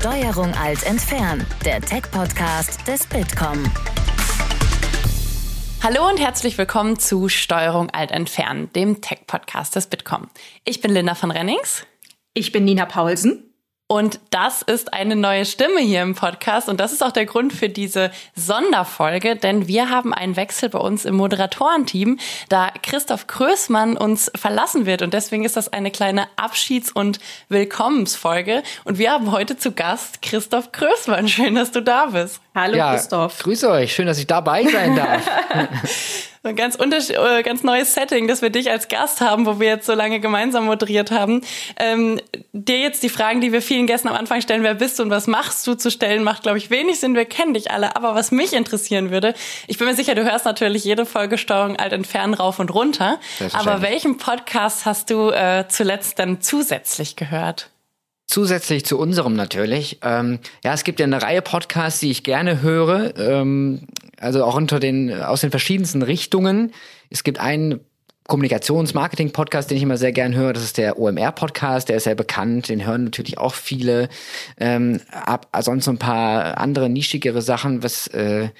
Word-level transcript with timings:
Steuerung 0.00 0.54
Alt 0.54 0.84
entfernen, 0.84 1.44
der 1.64 1.80
Tech-Podcast 1.80 2.86
des 2.86 3.04
Bitkom. 3.04 3.64
Hallo 5.82 6.08
und 6.08 6.20
herzlich 6.20 6.56
willkommen 6.56 7.00
zu 7.00 7.28
Steuerung 7.28 7.90
Alt 7.90 8.12
entfernen, 8.12 8.72
dem 8.74 9.00
Tech-Podcast 9.00 9.74
des 9.74 9.88
Bitkom. 9.88 10.28
Ich 10.64 10.80
bin 10.80 10.92
Linda 10.92 11.16
von 11.16 11.32
Rennings. 11.32 11.84
Ich 12.32 12.52
bin 12.52 12.64
Nina 12.64 12.86
Paulsen. 12.86 13.47
Und 13.90 14.20
das 14.28 14.60
ist 14.60 14.92
eine 14.92 15.16
neue 15.16 15.46
Stimme 15.46 15.80
hier 15.80 16.02
im 16.02 16.14
Podcast. 16.14 16.68
Und 16.68 16.78
das 16.78 16.92
ist 16.92 17.02
auch 17.02 17.10
der 17.10 17.24
Grund 17.24 17.54
für 17.54 17.70
diese 17.70 18.10
Sonderfolge, 18.36 19.34
denn 19.34 19.66
wir 19.66 19.88
haben 19.88 20.12
einen 20.12 20.36
Wechsel 20.36 20.68
bei 20.68 20.78
uns 20.78 21.06
im 21.06 21.16
Moderatorenteam, 21.16 22.18
da 22.50 22.70
Christoph 22.82 23.26
Krößmann 23.26 23.96
uns 23.96 24.30
verlassen 24.36 24.84
wird. 24.84 25.00
Und 25.00 25.14
deswegen 25.14 25.46
ist 25.46 25.56
das 25.56 25.72
eine 25.72 25.90
kleine 25.90 26.28
Abschieds- 26.36 26.92
und 26.92 27.18
Willkommensfolge. 27.48 28.62
Und 28.84 28.98
wir 28.98 29.10
haben 29.10 29.32
heute 29.32 29.56
zu 29.56 29.72
Gast 29.72 30.20
Christoph 30.20 30.70
Krößmann. 30.70 31.26
Schön, 31.26 31.54
dass 31.54 31.72
du 31.72 31.80
da 31.80 32.06
bist. 32.06 32.42
Hallo 32.58 32.76
ja, 32.76 32.92
Christoph. 32.92 33.38
Grüße 33.38 33.70
euch. 33.70 33.94
Schön, 33.94 34.06
dass 34.06 34.18
ich 34.18 34.26
dabei 34.26 34.64
sein 34.66 34.96
darf. 34.96 35.24
So 36.42 36.48
ein 36.48 36.56
ganz, 36.56 36.76
äh, 36.76 37.42
ganz 37.44 37.62
neues 37.62 37.94
Setting, 37.94 38.26
dass 38.26 38.42
wir 38.42 38.50
dich 38.50 38.68
als 38.68 38.88
Gast 38.88 39.20
haben, 39.20 39.46
wo 39.46 39.60
wir 39.60 39.68
jetzt 39.68 39.86
so 39.86 39.94
lange 39.94 40.18
gemeinsam 40.18 40.64
moderiert 40.64 41.12
haben. 41.12 41.42
Ähm, 41.78 42.20
dir 42.52 42.80
jetzt 42.80 43.04
die 43.04 43.10
Fragen, 43.10 43.40
die 43.40 43.52
wir 43.52 43.62
vielen 43.62 43.86
Gästen 43.86 44.08
am 44.08 44.16
Anfang 44.16 44.40
stellen, 44.40 44.64
wer 44.64 44.74
bist 44.74 44.98
du 44.98 45.04
und 45.04 45.10
was 45.10 45.28
machst 45.28 45.68
du 45.68 45.74
zu 45.74 45.88
stellen, 45.92 46.24
macht, 46.24 46.42
glaube 46.42 46.58
ich, 46.58 46.68
wenig 46.68 46.98
Sinn. 46.98 47.14
Wir 47.14 47.26
kennen 47.26 47.54
dich 47.54 47.70
alle. 47.70 47.94
Aber 47.94 48.16
was 48.16 48.32
mich 48.32 48.52
interessieren 48.52 49.12
würde, 49.12 49.34
ich 49.68 49.78
bin 49.78 49.86
mir 49.86 49.94
sicher, 49.94 50.16
du 50.16 50.24
hörst 50.24 50.44
natürlich 50.44 50.82
jede 50.82 51.06
Folge 51.06 51.38
Steuerung 51.38 51.76
alt 51.76 51.92
entfernen 51.92 52.34
rauf 52.34 52.58
und 52.58 52.74
runter. 52.74 53.20
Aber 53.52 53.82
welchen 53.82 54.16
Podcast 54.16 54.84
hast 54.84 55.10
du 55.10 55.30
äh, 55.30 55.66
zuletzt 55.68 56.18
dann 56.18 56.40
zusätzlich 56.40 57.14
gehört? 57.14 57.70
Zusätzlich 58.28 58.84
zu 58.84 58.98
unserem 58.98 59.34
natürlich. 59.34 60.00
Ähm, 60.02 60.38
ja, 60.62 60.74
es 60.74 60.84
gibt 60.84 61.00
ja 61.00 61.06
eine 61.06 61.22
Reihe 61.22 61.40
Podcasts, 61.40 62.00
die 62.00 62.10
ich 62.10 62.24
gerne 62.24 62.60
höre, 62.60 63.16
ähm, 63.16 63.86
also 64.20 64.44
auch 64.44 64.54
unter 64.54 64.80
den 64.80 65.18
aus 65.22 65.40
den 65.40 65.50
verschiedensten 65.50 66.02
Richtungen. 66.02 66.72
Es 67.08 67.24
gibt 67.24 67.40
einen 67.40 67.80
Kommunikations-Marketing-Podcast, 68.28 69.70
den 69.70 69.78
ich 69.78 69.82
immer 69.82 69.96
sehr 69.96 70.12
gern 70.12 70.34
höre. 70.34 70.52
Das 70.52 70.62
ist 70.62 70.76
der 70.76 70.98
OMR-Podcast, 70.98 71.88
der 71.88 71.96
ist 71.96 72.04
sehr 72.04 72.14
bekannt, 72.14 72.68
den 72.68 72.84
hören 72.84 73.04
natürlich 73.04 73.38
auch 73.38 73.54
viele. 73.54 74.10
Ähm, 74.58 75.00
ab, 75.10 75.48
sonst 75.62 75.86
so 75.86 75.90
ein 75.90 75.98
paar 75.98 76.58
andere 76.58 76.90
nischigere 76.90 77.40
Sachen, 77.40 77.82
was 77.82 78.08
äh, 78.08 78.50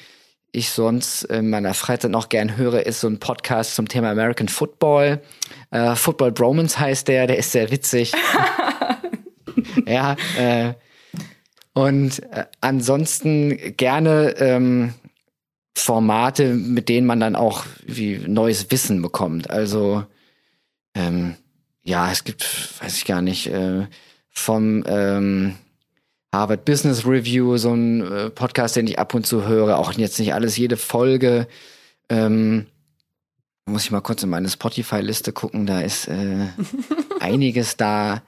ich 0.50 0.70
sonst 0.70 1.24
in 1.24 1.50
meiner 1.50 1.74
Freizeit 1.74 2.10
noch 2.10 2.30
gern 2.30 2.56
höre, 2.56 2.86
ist 2.86 3.00
so 3.00 3.08
ein 3.08 3.20
Podcast 3.20 3.74
zum 3.74 3.86
Thema 3.86 4.10
American 4.10 4.48
Football. 4.48 5.20
Äh, 5.70 5.94
Football 5.94 6.32
Bromance 6.32 6.80
heißt 6.80 7.06
der, 7.06 7.26
der 7.26 7.36
ist 7.36 7.52
sehr 7.52 7.70
witzig. 7.70 8.12
ja, 9.86 10.16
äh, 10.36 10.74
und 11.74 12.22
äh, 12.32 12.46
ansonsten 12.60 13.76
gerne 13.76 14.34
ähm, 14.38 14.94
Formate, 15.76 16.54
mit 16.54 16.88
denen 16.88 17.06
man 17.06 17.20
dann 17.20 17.36
auch 17.36 17.64
wie 17.86 18.18
neues 18.18 18.70
Wissen 18.70 19.00
bekommt. 19.00 19.50
Also 19.50 20.04
ähm, 20.94 21.36
ja, 21.84 22.10
es 22.10 22.24
gibt, 22.24 22.82
weiß 22.82 22.96
ich 22.96 23.04
gar 23.04 23.22
nicht, 23.22 23.46
äh, 23.46 23.86
vom 24.28 24.84
ähm, 24.86 25.54
Harvard 26.32 26.64
Business 26.64 27.06
Review 27.06 27.56
so 27.56 27.72
ein 27.72 28.00
äh, 28.00 28.30
Podcast, 28.30 28.76
den 28.76 28.86
ich 28.86 28.98
ab 28.98 29.14
und 29.14 29.26
zu 29.26 29.46
höre, 29.46 29.78
auch 29.78 29.92
jetzt 29.92 30.18
nicht 30.18 30.34
alles, 30.34 30.56
jede 30.56 30.76
Folge. 30.76 31.48
Ähm, 32.08 32.66
muss 33.66 33.84
ich 33.84 33.90
mal 33.90 34.00
kurz 34.00 34.22
in 34.22 34.30
meine 34.30 34.48
Spotify-Liste 34.48 35.32
gucken, 35.32 35.66
da 35.66 35.80
ist 35.80 36.08
äh, 36.08 36.48
einiges 37.20 37.76
da. 37.76 38.22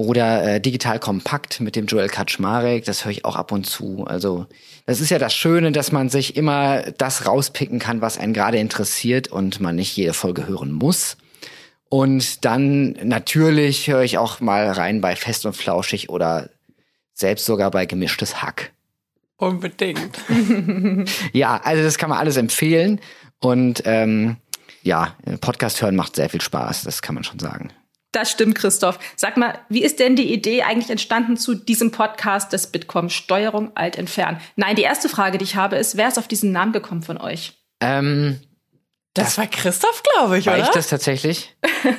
Oder 0.00 0.44
äh, 0.44 0.60
Digital 0.60 1.00
Kompakt 1.00 1.60
mit 1.60 1.74
dem 1.74 1.86
Joel 1.86 2.08
Kaczmarek, 2.08 2.84
das 2.84 3.04
höre 3.04 3.10
ich 3.10 3.24
auch 3.24 3.34
ab 3.34 3.50
und 3.50 3.64
zu. 3.64 4.04
Also 4.06 4.46
das 4.86 5.00
ist 5.00 5.10
ja 5.10 5.18
das 5.18 5.34
Schöne, 5.34 5.72
dass 5.72 5.90
man 5.90 6.08
sich 6.08 6.36
immer 6.36 6.82
das 6.92 7.26
rauspicken 7.26 7.80
kann, 7.80 8.00
was 8.00 8.16
einen 8.16 8.32
gerade 8.32 8.58
interessiert 8.58 9.26
und 9.26 9.60
man 9.60 9.74
nicht 9.74 9.96
jede 9.96 10.12
Folge 10.12 10.46
hören 10.46 10.70
muss. 10.70 11.16
Und 11.88 12.44
dann 12.44 12.92
natürlich 13.02 13.88
höre 13.88 14.02
ich 14.02 14.18
auch 14.18 14.38
mal 14.38 14.70
rein 14.70 15.00
bei 15.00 15.16
Fest 15.16 15.44
und 15.46 15.56
Flauschig 15.56 16.10
oder 16.10 16.48
selbst 17.12 17.44
sogar 17.44 17.72
bei 17.72 17.84
Gemischtes 17.84 18.40
Hack. 18.40 18.70
Unbedingt. 19.36 20.16
ja, 21.32 21.60
also 21.64 21.82
das 21.82 21.98
kann 21.98 22.10
man 22.10 22.18
alles 22.18 22.36
empfehlen. 22.36 23.00
Und 23.40 23.82
ähm, 23.84 24.36
ja, 24.82 25.16
Podcast 25.40 25.82
hören 25.82 25.96
macht 25.96 26.14
sehr 26.14 26.28
viel 26.28 26.40
Spaß, 26.40 26.84
das 26.84 27.02
kann 27.02 27.16
man 27.16 27.24
schon 27.24 27.40
sagen. 27.40 27.72
Das 28.12 28.30
stimmt, 28.30 28.54
Christoph. 28.54 28.98
Sag 29.16 29.36
mal, 29.36 29.58
wie 29.68 29.82
ist 29.82 29.98
denn 29.98 30.16
die 30.16 30.32
Idee 30.32 30.62
eigentlich 30.62 30.90
entstanden 30.90 31.36
zu 31.36 31.54
diesem 31.54 31.90
Podcast 31.90 32.52
des 32.52 32.68
Bitkom 32.68 33.10
Steuerung 33.10 33.76
alt 33.76 33.96
entfernen? 33.96 34.40
Nein, 34.56 34.76
die 34.76 34.82
erste 34.82 35.08
Frage, 35.08 35.36
die 35.36 35.44
ich 35.44 35.56
habe, 35.56 35.76
ist, 35.76 35.96
wer 35.96 36.08
ist 36.08 36.18
auf 36.18 36.28
diesen 36.28 36.50
Namen 36.50 36.72
gekommen 36.72 37.02
von 37.02 37.18
euch? 37.18 37.58
Ähm, 37.80 38.40
das, 39.12 39.26
das 39.26 39.38
war 39.38 39.46
Christoph, 39.46 40.02
glaube 40.14 40.38
ich, 40.38 40.46
war 40.46 40.54
oder? 40.54 40.62
War 40.62 40.68
ich 40.70 40.74
das 40.74 40.88
tatsächlich? 40.88 41.56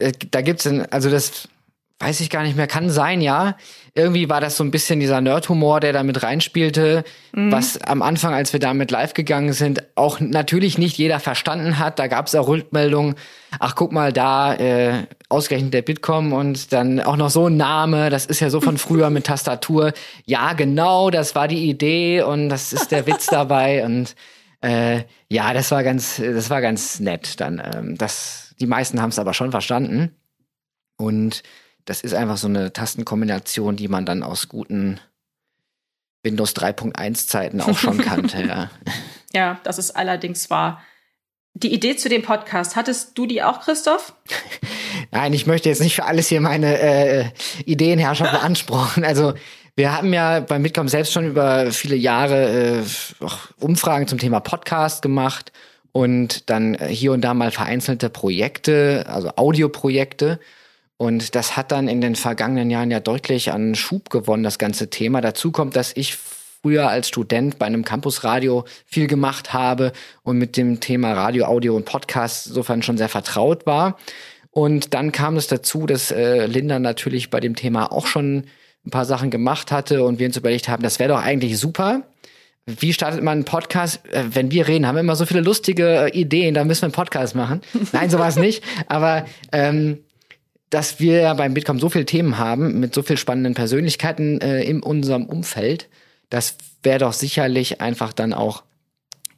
Äh, 0.00 0.10
da 0.32 0.42
gibt's 0.42 0.66
ein, 0.66 0.90
also 0.90 1.08
das 1.08 1.48
weiß 2.00 2.20
ich 2.20 2.28
gar 2.28 2.42
nicht 2.42 2.56
mehr, 2.56 2.66
kann 2.66 2.90
sein, 2.90 3.20
ja. 3.20 3.56
Irgendwie 3.94 4.28
war 4.28 4.40
das 4.40 4.56
so 4.56 4.64
ein 4.64 4.72
bisschen 4.72 4.98
dieser 4.98 5.20
Nerd-Humor, 5.20 5.78
der 5.78 5.92
da 5.92 6.02
mit 6.02 6.22
reinspielte, 6.24 7.04
mhm. 7.32 7.52
was 7.52 7.80
am 7.80 8.02
Anfang, 8.02 8.34
als 8.34 8.52
wir 8.52 8.58
damit 8.58 8.90
live 8.90 9.14
gegangen 9.14 9.52
sind, 9.52 9.84
auch 9.94 10.18
natürlich 10.18 10.76
nicht 10.76 10.98
jeder 10.98 11.20
verstanden 11.20 11.78
hat. 11.78 12.00
Da 12.00 12.08
gab 12.08 12.26
es 12.26 12.34
auch 12.34 12.48
Rückmeldungen, 12.48 13.14
ach 13.60 13.76
guck 13.76 13.92
mal 13.92 14.12
da, 14.12 14.54
äh, 14.54 15.06
ausgerechnet 15.28 15.72
der 15.72 15.82
Bitkom 15.82 16.32
und 16.32 16.72
dann 16.72 17.00
auch 17.00 17.16
noch 17.16 17.30
so 17.30 17.46
ein 17.46 17.56
Name, 17.56 18.10
das 18.10 18.26
ist 18.26 18.40
ja 18.40 18.50
so 18.50 18.60
von 18.60 18.76
früher 18.76 19.10
mit 19.10 19.26
Tastatur. 19.26 19.92
Ja, 20.26 20.52
genau, 20.54 21.10
das 21.10 21.36
war 21.36 21.46
die 21.46 21.70
Idee 21.70 22.22
und 22.22 22.48
das 22.48 22.72
ist 22.72 22.90
der 22.90 23.06
Witz 23.06 23.26
dabei 23.26 23.84
und 23.84 24.16
äh, 24.62 25.04
ja, 25.28 25.54
das 25.54 25.70
war 25.70 25.84
ganz, 25.84 26.16
das 26.16 26.50
war 26.50 26.60
ganz 26.60 26.98
nett 26.98 27.40
dann. 27.40 27.62
Ähm, 27.64 27.96
das, 27.96 28.54
die 28.58 28.66
meisten 28.66 29.00
haben 29.00 29.10
es 29.10 29.18
aber 29.18 29.34
schon 29.34 29.52
verstanden 29.52 30.16
und 30.96 31.42
das 31.84 32.00
ist 32.00 32.14
einfach 32.14 32.36
so 32.36 32.48
eine 32.48 32.72
Tastenkombination, 32.72 33.76
die 33.76 33.88
man 33.88 34.06
dann 34.06 34.22
aus 34.22 34.48
guten 34.48 35.00
Windows 36.22 36.56
3.1 36.56 37.26
Zeiten 37.26 37.60
auch 37.60 37.78
schon 37.78 37.98
kannte. 37.98 38.42
Ja. 38.42 38.70
ja, 39.34 39.60
das 39.64 39.78
ist 39.78 39.92
allerdings 39.92 40.50
wahr. 40.50 40.82
Die 41.56 41.72
Idee 41.72 41.94
zu 41.96 42.08
dem 42.08 42.22
Podcast, 42.22 42.74
hattest 42.74 43.16
du 43.16 43.26
die 43.26 43.42
auch, 43.42 43.60
Christoph? 43.60 44.14
Nein, 45.12 45.32
ich 45.32 45.46
möchte 45.46 45.68
jetzt 45.68 45.82
nicht 45.82 45.94
für 45.94 46.04
alles 46.04 46.28
hier 46.28 46.40
meine 46.40 46.80
äh, 46.80 47.24
Ideenherrschaft 47.64 48.32
beanspruchen. 48.40 49.04
Also 49.04 49.34
wir 49.76 49.96
haben 49.96 50.12
ja 50.12 50.40
beim 50.40 50.62
Mitkommen 50.62 50.88
selbst 50.88 51.12
schon 51.12 51.26
über 51.26 51.70
viele 51.70 51.96
Jahre 51.96 52.80
äh, 52.80 53.24
Umfragen 53.60 54.08
zum 54.08 54.18
Thema 54.18 54.40
Podcast 54.40 55.02
gemacht 55.02 55.52
und 55.92 56.50
dann 56.50 56.76
hier 56.88 57.12
und 57.12 57.20
da 57.20 57.34
mal 57.34 57.50
vereinzelte 57.50 58.08
Projekte, 58.08 59.04
also 59.06 59.30
Audioprojekte. 59.36 60.40
Und 60.96 61.34
das 61.34 61.56
hat 61.56 61.72
dann 61.72 61.88
in 61.88 62.00
den 62.00 62.14
vergangenen 62.14 62.70
Jahren 62.70 62.90
ja 62.90 63.00
deutlich 63.00 63.52
an 63.52 63.74
Schub 63.74 64.10
gewonnen, 64.10 64.44
das 64.44 64.58
ganze 64.58 64.90
Thema. 64.90 65.20
Dazu 65.20 65.50
kommt, 65.50 65.76
dass 65.76 65.92
ich 65.96 66.16
früher 66.16 66.88
als 66.88 67.08
Student 67.08 67.58
bei 67.58 67.66
einem 67.66 67.84
Campusradio 67.84 68.64
viel 68.86 69.06
gemacht 69.06 69.52
habe 69.52 69.92
und 70.22 70.38
mit 70.38 70.56
dem 70.56 70.80
Thema 70.80 71.12
Radio, 71.12 71.46
Audio 71.46 71.76
und 71.76 71.84
Podcast 71.84 72.46
insofern 72.46 72.82
schon 72.82 72.96
sehr 72.96 73.08
vertraut 73.08 73.66
war. 73.66 73.98
Und 74.50 74.94
dann 74.94 75.10
kam 75.10 75.36
es 75.36 75.48
dazu, 75.48 75.84
dass 75.84 76.12
äh, 76.12 76.46
Linda 76.46 76.78
natürlich 76.78 77.28
bei 77.28 77.40
dem 77.40 77.56
Thema 77.56 77.90
auch 77.90 78.06
schon 78.06 78.44
ein 78.86 78.90
paar 78.90 79.04
Sachen 79.04 79.30
gemacht 79.30 79.72
hatte 79.72 80.04
und 80.04 80.20
wir 80.20 80.26
uns 80.26 80.36
überlegt 80.36 80.68
haben, 80.68 80.82
das 80.82 81.00
wäre 81.00 81.12
doch 81.12 81.20
eigentlich 81.20 81.58
super. 81.58 82.02
Wie 82.64 82.92
startet 82.94 83.22
man 83.22 83.32
einen 83.32 83.44
Podcast? 83.44 84.00
Äh, 84.12 84.24
wenn 84.30 84.52
wir 84.52 84.68
reden, 84.68 84.86
haben 84.86 84.94
wir 84.94 85.00
immer 85.00 85.16
so 85.16 85.26
viele 85.26 85.40
lustige 85.40 86.06
äh, 86.06 86.18
Ideen, 86.18 86.54
da 86.54 86.64
müssen 86.64 86.82
wir 86.82 86.86
einen 86.86 86.92
Podcast 86.92 87.34
machen. 87.34 87.62
Nein, 87.92 88.10
sowas 88.10 88.36
nicht. 88.36 88.62
Aber 88.86 89.26
ähm, 89.52 90.03
dass 90.74 90.98
wir 90.98 91.20
ja 91.20 91.34
beim 91.34 91.54
Bitkom 91.54 91.78
so 91.78 91.88
viele 91.88 92.04
Themen 92.04 92.36
haben 92.36 92.80
mit 92.80 92.92
so 92.94 93.02
vielen 93.02 93.16
spannenden 93.16 93.54
Persönlichkeiten 93.54 94.40
äh, 94.40 94.64
in 94.64 94.82
unserem 94.82 95.26
Umfeld, 95.26 95.88
das 96.30 96.56
wäre 96.82 96.98
doch 96.98 97.12
sicherlich 97.12 97.80
einfach 97.80 98.12
dann 98.12 98.32
auch 98.32 98.64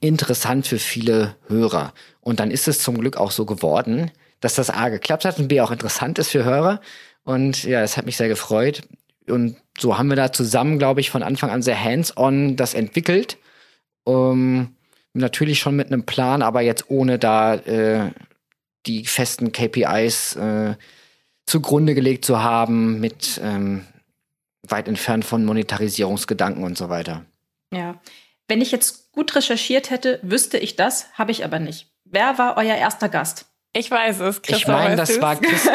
interessant 0.01 0.67
für 0.67 0.79
viele 0.79 1.37
Hörer. 1.47 1.93
Und 2.23 2.41
dann 2.41 2.51
ist 2.51 2.69
es 2.69 2.79
zum 2.79 2.97
Glück 2.97 3.19
auch 3.19 3.33
so 3.33 3.45
geworden, 3.45 4.11
dass 4.41 4.55
das 4.55 4.71
A 4.71 4.89
geklappt 4.89 5.27
hat 5.27 5.39
und 5.39 5.49
B 5.49 5.61
auch 5.61 5.71
interessant 5.71 6.19
ist 6.19 6.31
für 6.31 6.43
Hörer. 6.43 6.81
Und 7.23 7.65
ja, 7.65 7.83
es 7.83 7.99
hat 7.99 8.07
mich 8.07 8.17
sehr 8.17 8.29
gefreut. 8.29 8.81
Und 9.29 9.57
so 9.79 9.99
haben 9.99 10.09
wir 10.09 10.17
da 10.17 10.33
zusammen, 10.33 10.79
glaube 10.79 11.01
ich, 11.01 11.11
von 11.11 11.23
Anfang 11.23 11.51
an 11.51 11.61
sehr 11.61 11.79
hands-on 11.79 12.57
das 12.57 12.73
entwickelt. 12.73 13.37
Um, 14.05 14.75
natürlich 15.13 15.59
schon 15.59 15.77
mit 15.77 15.89
einem 15.89 16.07
Plan, 16.07 16.41
aber 16.41 16.63
jetzt 16.63 16.89
ohne 16.89 17.19
da 17.19 17.57
äh, 17.57 18.11
die 18.87 19.05
festen 19.05 19.53
KPIs 19.53 20.37
äh, 20.37 20.77
zugrunde 21.47 21.95
gelegt 21.95 22.25
zu 22.25 22.43
haben 22.43 23.01
mit 23.01 23.41
ähm, 23.43 23.87
weit 24.63 24.89
entfernt 24.89 25.25
von 25.25 25.45
Monetarisierungsgedanken 25.45 26.65
und 26.65 26.77
so 26.77 26.89
weiter. 26.89 27.25
Ja. 27.73 28.01
Wenn 28.49 28.61
ich 28.61 28.73
jetzt 28.73 29.13
gut 29.13 29.35
recherchiert 29.35 29.91
hätte, 29.91 30.21
wüsste 30.23 30.59
ich 30.59 30.77
das, 30.77 31.07
habe 31.15 31.33
ich 31.33 31.45
aber 31.45 31.59
nicht. 31.59 31.89
Wer 32.05 32.39
war 32.39 32.57
euer 32.57 32.77
erster 32.77 33.09
Gast? 33.09 33.47
Ich 33.73 33.91
weiß 33.91 34.21
es. 34.21 34.43
Christoph, 34.43 34.63
ich 34.63 34.69
meine, 34.69 34.97
das 34.97 35.21
war 35.21 35.37
Chris, 35.37 35.69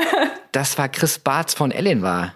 das 0.52 0.78
war 0.78 0.90
Chris 0.90 1.20
Bartz 1.20 1.54
von 1.54 1.72
Ellen 1.72 2.02
war. 2.02 2.34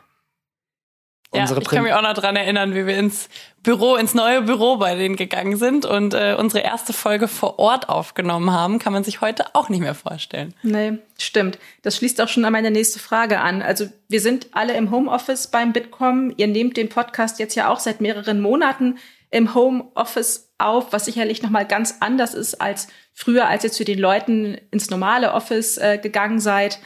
Unsere 1.42 1.62
ich 1.62 1.68
kann 1.68 1.84
mich 1.84 1.94
auch 1.94 2.02
noch 2.02 2.14
dran 2.14 2.36
erinnern, 2.36 2.74
wie 2.76 2.86
wir 2.86 2.98
ins 2.98 3.30
Büro, 3.64 3.96
ins 3.96 4.14
neue 4.14 4.44
Büro 4.44 4.78
bei 4.78 4.96
denen 4.96 5.16
gegangen 5.16 5.58
sind 5.58 5.86
und 5.86 6.14
äh, 6.14 6.36
unsere 6.38 6.64
erste 6.64 6.94
Folge 6.94 7.28
vor 7.28 7.58
Ort 7.60 7.90
aufgenommen 7.90 8.52
haben. 8.52 8.80
Kann 8.80 8.94
man 8.94 9.04
sich 9.04 9.22
heute 9.22 9.46
auch 9.54 9.70
nicht 9.70 9.82
mehr 9.82 9.96
vorstellen. 9.96 10.54
Nee, 10.64 11.00
stimmt. 11.20 11.58
Das 11.82 11.98
schließt 11.98 12.22
auch 12.22 12.28
schon 12.28 12.46
an 12.46 12.54
meine 12.54 12.72
nächste 12.72 13.00
Frage 13.00 13.40
an. 13.40 13.62
Also 13.62 13.88
wir 14.08 14.22
sind 14.22 14.48
alle 14.52 14.74
im 14.76 14.92
Homeoffice 14.92 15.48
beim 15.48 15.74
Bitkom. 15.74 16.34
Ihr 16.38 16.48
nehmt 16.48 16.78
den 16.78 16.90
Podcast 16.90 17.40
jetzt 17.40 17.56
ja 17.56 17.70
auch 17.70 17.80
seit 17.80 18.02
mehreren 18.02 18.40
Monaten 18.40 18.98
im 19.32 19.54
Homeoffice 19.54 20.54
auf, 20.58 20.94
was 20.94 21.06
sicherlich 21.06 21.42
noch 21.42 21.50
mal 21.50 21.66
ganz 21.66 21.96
anders 22.00 22.34
ist 22.34 22.62
als 22.62 22.88
früher, 23.14 23.48
als 23.48 23.64
ihr 23.64 23.72
zu 23.72 23.84
den 23.84 24.00
Leuten 24.00 24.58
ins 24.72 24.90
normale 24.90 25.34
Office 25.34 25.78
äh, 25.78 25.98
gegangen 25.98 26.40
seid. 26.40 26.80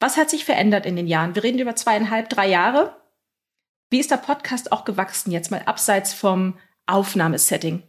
Was 0.00 0.16
hat 0.16 0.30
sich 0.30 0.44
verändert 0.44 0.86
in 0.86 0.96
den 0.96 1.06
Jahren? 1.06 1.34
Wir 1.34 1.44
reden 1.44 1.58
über 1.58 1.76
zweieinhalb, 1.76 2.30
drei 2.30 2.48
Jahre. 2.48 2.96
Wie 3.90 3.98
ist 3.98 4.12
der 4.12 4.18
Podcast 4.18 4.70
auch 4.70 4.84
gewachsen, 4.84 5.32
jetzt 5.32 5.50
mal 5.50 5.62
abseits 5.66 6.14
vom 6.14 6.54
Aufnahmesetting? 6.86 7.82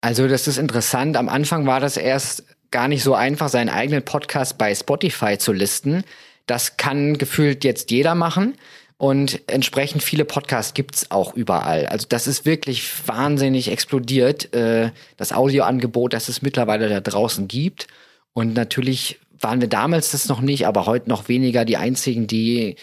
Also, 0.00 0.26
das 0.26 0.48
ist 0.48 0.58
interessant. 0.58 1.16
Am 1.16 1.28
Anfang 1.28 1.66
war 1.66 1.78
das 1.78 1.96
erst 1.96 2.44
gar 2.72 2.88
nicht 2.88 3.04
so 3.04 3.14
einfach, 3.14 3.48
seinen 3.48 3.68
eigenen 3.68 4.04
Podcast 4.04 4.58
bei 4.58 4.74
Spotify 4.74 5.38
zu 5.38 5.52
listen. 5.52 6.02
Das 6.46 6.76
kann 6.76 7.16
gefühlt 7.16 7.62
jetzt 7.62 7.92
jeder 7.92 8.16
machen. 8.16 8.56
Und 8.96 9.40
entsprechend 9.48 10.02
viele 10.02 10.24
Podcasts 10.24 10.74
gibt's 10.74 11.12
auch 11.12 11.34
überall. 11.34 11.86
Also 11.86 12.06
das 12.08 12.26
ist 12.26 12.44
wirklich 12.44 13.06
wahnsinnig 13.06 13.70
explodiert, 13.70 14.52
äh, 14.52 14.90
das 15.16 15.32
Audioangebot, 15.32 16.12
das 16.12 16.28
es 16.28 16.42
mittlerweile 16.42 16.88
da 16.88 17.00
draußen 17.00 17.46
gibt. 17.46 17.86
Und 18.32 18.54
natürlich 18.54 19.20
waren 19.38 19.60
wir 19.60 19.68
damals 19.68 20.10
das 20.10 20.28
noch 20.28 20.40
nicht, 20.40 20.66
aber 20.66 20.86
heute 20.86 21.08
noch 21.08 21.28
weniger 21.28 21.64
die 21.64 21.76
einzigen, 21.76 22.26
die 22.26 22.74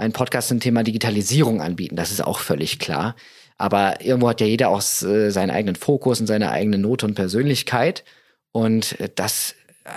einen 0.00 0.12
Podcast 0.12 0.48
zum 0.48 0.60
Thema 0.60 0.82
Digitalisierung 0.82 1.60
anbieten. 1.60 1.96
Das 1.96 2.10
ist 2.10 2.24
auch 2.24 2.38
völlig 2.38 2.78
klar. 2.78 3.14
Aber 3.56 4.00
irgendwo 4.00 4.28
hat 4.28 4.40
ja 4.40 4.46
jeder 4.46 4.70
auch 4.70 4.80
äh, 4.80 5.30
seinen 5.30 5.50
eigenen 5.50 5.76
Fokus 5.76 6.20
und 6.20 6.26
seine 6.26 6.50
eigene 6.50 6.78
Note 6.78 7.06
und 7.06 7.14
Persönlichkeit. 7.14 8.04
Und 8.52 8.98
äh, 9.00 9.10
das, 9.14 9.54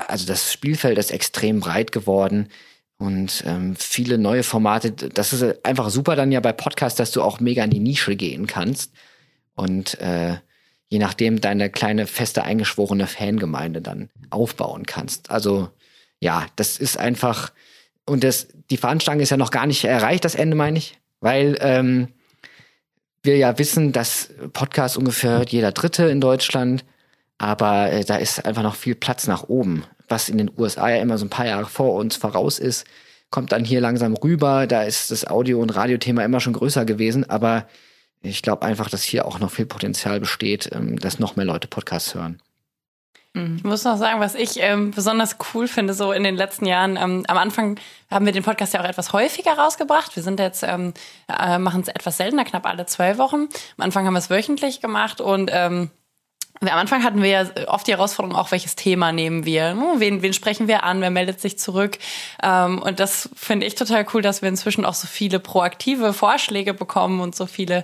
also 0.07 0.25
das 0.25 0.51
Spielfeld 0.51 0.97
ist 0.97 1.11
extrem 1.11 1.61
breit 1.61 1.91
geworden 1.91 2.49
und 2.97 3.43
ähm, 3.45 3.75
viele 3.77 4.17
neue 4.17 4.43
Formate. 4.43 4.91
Das 4.91 5.33
ist 5.33 5.65
einfach 5.65 5.89
super 5.89 6.15
dann 6.15 6.31
ja 6.31 6.39
bei 6.39 6.51
Podcasts, 6.51 6.97
dass 6.97 7.11
du 7.11 7.21
auch 7.21 7.39
mega 7.39 7.63
in 7.63 7.71
die 7.71 7.79
Nische 7.79 8.15
gehen 8.15 8.47
kannst 8.47 8.91
und 9.55 9.99
äh, 9.99 10.37
je 10.89 10.99
nachdem 10.99 11.41
deine 11.41 11.69
kleine 11.69 12.05
feste 12.05 12.43
eingeschworene 12.43 13.07
Fangemeinde 13.07 13.81
dann 13.81 14.09
aufbauen 14.29 14.85
kannst. 14.85 15.31
Also 15.31 15.69
ja, 16.19 16.45
das 16.55 16.77
ist 16.77 16.97
einfach 16.97 17.51
und 18.05 18.23
das, 18.23 18.47
die 18.69 18.77
Fahnenstange 18.77 19.23
ist 19.23 19.29
ja 19.29 19.37
noch 19.37 19.51
gar 19.51 19.65
nicht 19.65 19.83
erreicht, 19.83 20.25
das 20.25 20.35
Ende 20.35 20.55
meine 20.55 20.77
ich, 20.77 20.99
weil 21.19 21.57
ähm, 21.61 22.09
wir 23.23 23.37
ja 23.37 23.57
wissen, 23.57 23.91
dass 23.91 24.29
Podcast 24.51 24.97
ungefähr 24.97 25.43
jeder 25.47 25.71
Dritte 25.71 26.05
in 26.05 26.19
Deutschland, 26.19 26.83
aber 27.37 27.91
äh, 27.91 28.03
da 28.03 28.17
ist 28.17 28.45
einfach 28.45 28.63
noch 28.63 28.75
viel 28.75 28.95
Platz 28.95 29.27
nach 29.27 29.43
oben, 29.47 29.85
was 30.09 30.29
in 30.29 30.37
den 30.37 30.51
USA 30.57 30.89
ja 30.89 31.01
immer 31.01 31.17
so 31.17 31.25
ein 31.25 31.29
paar 31.29 31.47
Jahre 31.47 31.65
vor 31.65 31.93
uns 31.93 32.17
voraus 32.17 32.59
ist, 32.59 32.85
kommt 33.29 33.51
dann 33.51 33.65
hier 33.65 33.81
langsam 33.81 34.13
rüber. 34.13 34.67
Da 34.67 34.83
ist 34.83 35.09
das 35.09 35.25
Audio- 35.25 35.59
und 35.59 35.71
Radiothema 35.71 36.23
immer 36.23 36.39
schon 36.39 36.53
größer 36.53 36.85
gewesen, 36.85 37.29
aber 37.29 37.67
ich 38.21 38.41
glaube 38.41 38.63
einfach, 38.63 38.89
dass 38.89 39.03
hier 39.03 39.25
auch 39.25 39.39
noch 39.39 39.51
viel 39.51 39.65
Potenzial 39.65 40.19
besteht, 40.19 40.69
ähm, 40.71 40.99
dass 40.99 41.19
noch 41.19 41.35
mehr 41.35 41.45
Leute 41.45 41.67
Podcasts 41.67 42.15
hören. 42.15 42.41
Mhm. 43.33 43.57
Ich 43.57 43.63
muss 43.63 43.83
noch 43.83 43.97
sagen, 43.97 44.19
was 44.19 44.35
ich 44.35 44.59
ähm, 44.59 44.91
besonders 44.91 45.37
cool 45.53 45.67
finde, 45.67 45.93
so 45.93 46.11
in 46.11 46.23
den 46.23 46.35
letzten 46.35 46.65
Jahren. 46.65 46.97
Ähm, 46.97 47.25
am 47.27 47.37
Anfang 47.37 47.79
haben 48.09 48.25
wir 48.25 48.33
den 48.33 48.43
Podcast 48.43 48.73
ja 48.73 48.81
auch 48.81 48.87
etwas 48.87 49.11
häufiger 49.11 49.53
rausgebracht. 49.53 50.15
Wir 50.15 50.23
sind 50.23 50.39
jetzt, 50.39 50.63
ähm, 50.63 50.93
äh, 51.27 51.57
machen 51.57 51.81
es 51.81 51.87
etwas 51.87 52.17
seltener, 52.17 52.45
knapp 52.45 52.65
alle 52.65 52.85
zwei 52.85 53.17
Wochen. 53.17 53.47
Am 53.77 53.83
Anfang 53.83 54.05
haben 54.05 54.13
wir 54.13 54.19
es 54.19 54.29
wöchentlich 54.29 54.81
gemacht 54.81 55.19
und 55.19 55.49
ähm, 55.51 55.89
am 56.61 56.77
Anfang 56.77 57.03
hatten 57.03 57.21
wir 57.21 57.29
ja 57.29 57.45
oft 57.67 57.87
die 57.87 57.91
Herausforderung, 57.91 58.37
auch 58.37 58.51
welches 58.51 58.75
Thema 58.75 59.11
nehmen 59.11 59.45
wir, 59.45 59.73
ne? 59.73 59.95
wen, 59.97 60.21
wen 60.21 60.33
sprechen 60.33 60.67
wir 60.67 60.83
an, 60.83 61.01
wer 61.01 61.09
meldet 61.09 61.41
sich 61.41 61.57
zurück. 61.57 61.97
Ähm, 62.41 62.81
und 62.81 62.99
das 62.99 63.29
finde 63.35 63.65
ich 63.65 63.75
total 63.75 64.05
cool, 64.13 64.21
dass 64.21 64.41
wir 64.41 64.49
inzwischen 64.49 64.85
auch 64.85 64.93
so 64.93 65.07
viele 65.07 65.39
proaktive 65.39 66.13
Vorschläge 66.13 66.73
bekommen 66.73 67.19
und 67.19 67.35
so 67.35 67.47
viele 67.47 67.83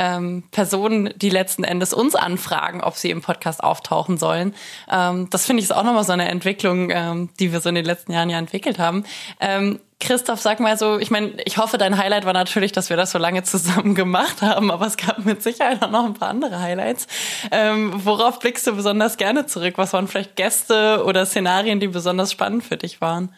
ähm, 0.00 0.44
Personen, 0.50 1.12
die 1.14 1.28
letzten 1.28 1.62
Endes 1.62 1.92
uns 1.92 2.14
anfragen, 2.14 2.80
ob 2.80 2.96
sie 2.96 3.10
im 3.10 3.20
Podcast 3.20 3.62
auftauchen 3.62 4.16
sollen. 4.16 4.54
Ähm, 4.90 5.28
das 5.28 5.44
finde 5.44 5.60
ich 5.60 5.68
ist 5.68 5.76
auch 5.76 5.84
nochmal 5.84 6.04
so 6.04 6.12
eine 6.12 6.26
Entwicklung, 6.28 6.88
ähm, 6.90 7.28
die 7.38 7.52
wir 7.52 7.60
so 7.60 7.68
in 7.68 7.74
den 7.74 7.84
letzten 7.84 8.12
Jahren 8.12 8.30
ja 8.30 8.38
entwickelt 8.38 8.78
haben. 8.78 9.04
Ähm, 9.40 9.78
Christoph, 10.00 10.40
sag 10.40 10.58
mal 10.58 10.78
so, 10.78 10.98
ich 10.98 11.10
meine, 11.10 11.32
ich 11.44 11.58
hoffe, 11.58 11.76
dein 11.76 11.98
Highlight 11.98 12.24
war 12.24 12.32
natürlich, 12.32 12.72
dass 12.72 12.88
wir 12.88 12.96
das 12.96 13.10
so 13.10 13.18
lange 13.18 13.42
zusammen 13.42 13.94
gemacht 13.94 14.40
haben, 14.40 14.70
aber 14.70 14.86
es 14.86 14.96
gab 14.96 15.26
mit 15.26 15.42
Sicherheit 15.42 15.82
auch 15.82 15.90
noch 15.90 16.06
ein 16.06 16.14
paar 16.14 16.30
andere 16.30 16.58
Highlights. 16.60 17.06
Ähm, 17.50 17.92
worauf 17.94 18.38
blickst 18.38 18.66
du 18.66 18.72
besonders 18.72 19.18
gerne 19.18 19.44
zurück? 19.44 19.74
Was 19.76 19.92
waren 19.92 20.08
vielleicht 20.08 20.36
Gäste 20.36 21.04
oder 21.04 21.26
Szenarien, 21.26 21.78
die 21.78 21.88
besonders 21.88 22.32
spannend 22.32 22.64
für 22.64 22.78
dich 22.78 23.02
waren? 23.02 23.34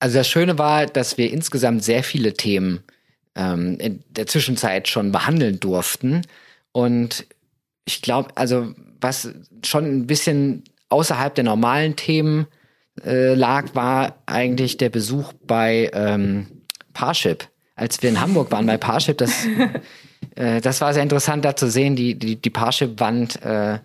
Also 0.00 0.18
das 0.18 0.28
Schöne 0.28 0.58
war, 0.58 0.84
dass 0.84 1.16
wir 1.16 1.32
insgesamt 1.32 1.82
sehr 1.82 2.04
viele 2.04 2.34
Themen 2.34 2.84
ähm, 3.36 3.78
in 3.78 4.02
der 4.08 4.26
Zwischenzeit 4.26 4.88
schon 4.88 5.12
behandeln 5.12 5.60
durften. 5.60 6.22
Und 6.72 7.26
ich 7.84 8.02
glaube, 8.02 8.30
also 8.34 8.74
was 9.00 9.30
schon 9.64 9.84
ein 9.84 10.06
bisschen 10.06 10.64
außerhalb 10.88 11.34
der 11.34 11.44
normalen 11.44 11.96
Themen 11.96 12.46
äh, 13.04 13.34
lag, 13.34 13.74
war 13.74 14.22
eigentlich 14.26 14.76
der 14.78 14.88
Besuch 14.88 15.32
bei 15.46 15.90
ähm, 15.92 16.46
Parship. 16.92 17.48
Als 17.74 18.02
wir 18.02 18.08
in 18.08 18.20
Hamburg 18.20 18.50
waren 18.50 18.64
bei 18.64 18.78
Parship, 18.78 19.18
das, 19.18 19.46
äh, 20.34 20.62
das 20.62 20.80
war 20.80 20.94
sehr 20.94 21.02
interessant, 21.02 21.44
da 21.44 21.54
zu 21.54 21.70
sehen, 21.70 21.94
die, 21.94 22.14
die, 22.14 22.36
die 22.36 22.50
Parship-Wand, 22.50 23.42
äh, 23.42 23.78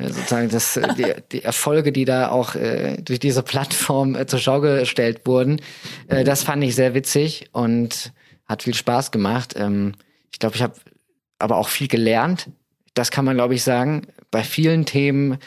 sozusagen 0.00 0.48
das, 0.48 0.78
die, 0.96 1.12
die 1.32 1.42
Erfolge, 1.42 1.90
die 1.90 2.04
da 2.04 2.28
auch 2.28 2.54
äh, 2.54 2.98
durch 3.02 3.18
diese 3.18 3.42
Plattform 3.42 4.14
äh, 4.14 4.26
zur 4.26 4.38
Schau 4.38 4.60
gestellt 4.60 5.22
wurden. 5.24 5.60
Äh, 6.06 6.22
das 6.22 6.44
fand 6.44 6.62
ich 6.62 6.76
sehr 6.76 6.94
witzig 6.94 7.48
und 7.50 8.12
hat 8.46 8.62
viel 8.62 8.74
Spaß 8.74 9.10
gemacht. 9.10 9.54
Ähm, 9.56 9.94
ich 10.32 10.38
glaube, 10.38 10.56
ich 10.56 10.62
habe 10.62 10.74
aber 11.38 11.56
auch 11.56 11.68
viel 11.68 11.88
gelernt. 11.88 12.48
Das 12.94 13.10
kann 13.10 13.24
man, 13.24 13.36
glaube 13.36 13.54
ich, 13.54 13.62
sagen. 13.62 14.06
Bei 14.30 14.42
vielen 14.42 14.86
Themen 14.86 15.38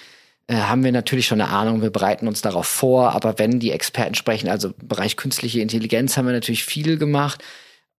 äh, 0.47 0.55
haben 0.55 0.83
wir 0.83 0.91
natürlich 0.91 1.27
schon 1.27 1.41
eine 1.41 1.51
Ahnung, 1.51 1.81
wir 1.81 1.91
bereiten 1.91 2.27
uns 2.27 2.41
darauf 2.41 2.67
vor, 2.67 3.13
aber 3.13 3.37
wenn 3.37 3.59
die 3.59 3.71
Experten 3.71 4.15
sprechen, 4.15 4.49
also 4.49 4.69
im 4.69 4.87
Bereich 4.87 5.15
künstliche 5.15 5.61
Intelligenz 5.61 6.17
haben 6.17 6.25
wir 6.25 6.33
natürlich 6.33 6.63
viel 6.63 6.97
gemacht, 6.97 7.43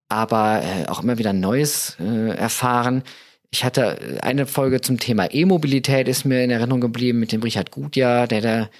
aber 0.08 0.62
äh, 0.62 0.88
auch 0.88 1.02
immer 1.02 1.18
wieder 1.18 1.32
Neues 1.32 1.96
äh, 2.00 2.36
erfahren. 2.36 3.04
Ich 3.52 3.64
hatte 3.64 4.18
eine 4.22 4.46
Folge 4.46 4.80
zum 4.80 4.98
Thema 4.98 5.32
E-Mobilität 5.32 6.08
ist 6.08 6.24
mir 6.24 6.42
in 6.42 6.50
Erinnerung 6.50 6.80
geblieben 6.80 7.20
mit 7.20 7.32
dem 7.32 7.42
Richard 7.42 7.70
Gutjahr, 7.70 8.26
der 8.26 8.40
da 8.40 8.70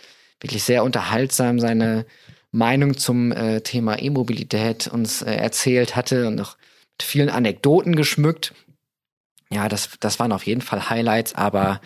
wirklich 0.40 0.62
sehr 0.64 0.82
unterhaltsam 0.84 1.60
seine 1.60 2.06
Meinung 2.52 2.96
zum 2.96 3.32
äh, 3.32 3.60
Thema 3.60 4.00
E-Mobilität 4.00 4.88
uns 4.88 5.22
äh, 5.22 5.34
erzählt 5.34 5.96
hatte 5.96 6.26
und 6.26 6.34
noch 6.34 6.56
mit 6.98 7.02
vielen 7.02 7.28
Anekdoten 7.28 7.94
geschmückt. 7.94 8.54
Ja, 9.52 9.68
das, 9.68 9.90
das 10.00 10.18
waren 10.18 10.32
auf 10.32 10.46
jeden 10.46 10.60
Fall 10.60 10.90
Highlights, 10.90 11.34
aber 11.34 11.80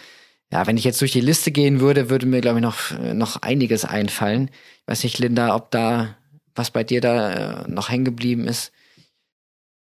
ja, 0.52 0.66
wenn 0.66 0.76
ich 0.76 0.84
jetzt 0.84 1.00
durch 1.00 1.12
die 1.12 1.20
Liste 1.20 1.50
gehen 1.50 1.80
würde, 1.80 2.10
würde 2.10 2.26
mir, 2.26 2.40
glaube 2.40 2.58
ich, 2.58 2.62
noch, 2.62 2.90
äh, 2.92 3.14
noch 3.14 3.42
einiges 3.42 3.84
einfallen. 3.84 4.50
Ich 4.82 4.88
weiß 4.88 5.04
nicht, 5.04 5.18
Linda, 5.18 5.54
ob 5.54 5.70
da 5.70 6.16
was 6.54 6.70
bei 6.70 6.84
dir 6.84 7.00
da 7.00 7.64
äh, 7.64 7.68
noch 7.68 7.88
hängen 7.88 8.04
geblieben 8.04 8.46
ist. 8.46 8.72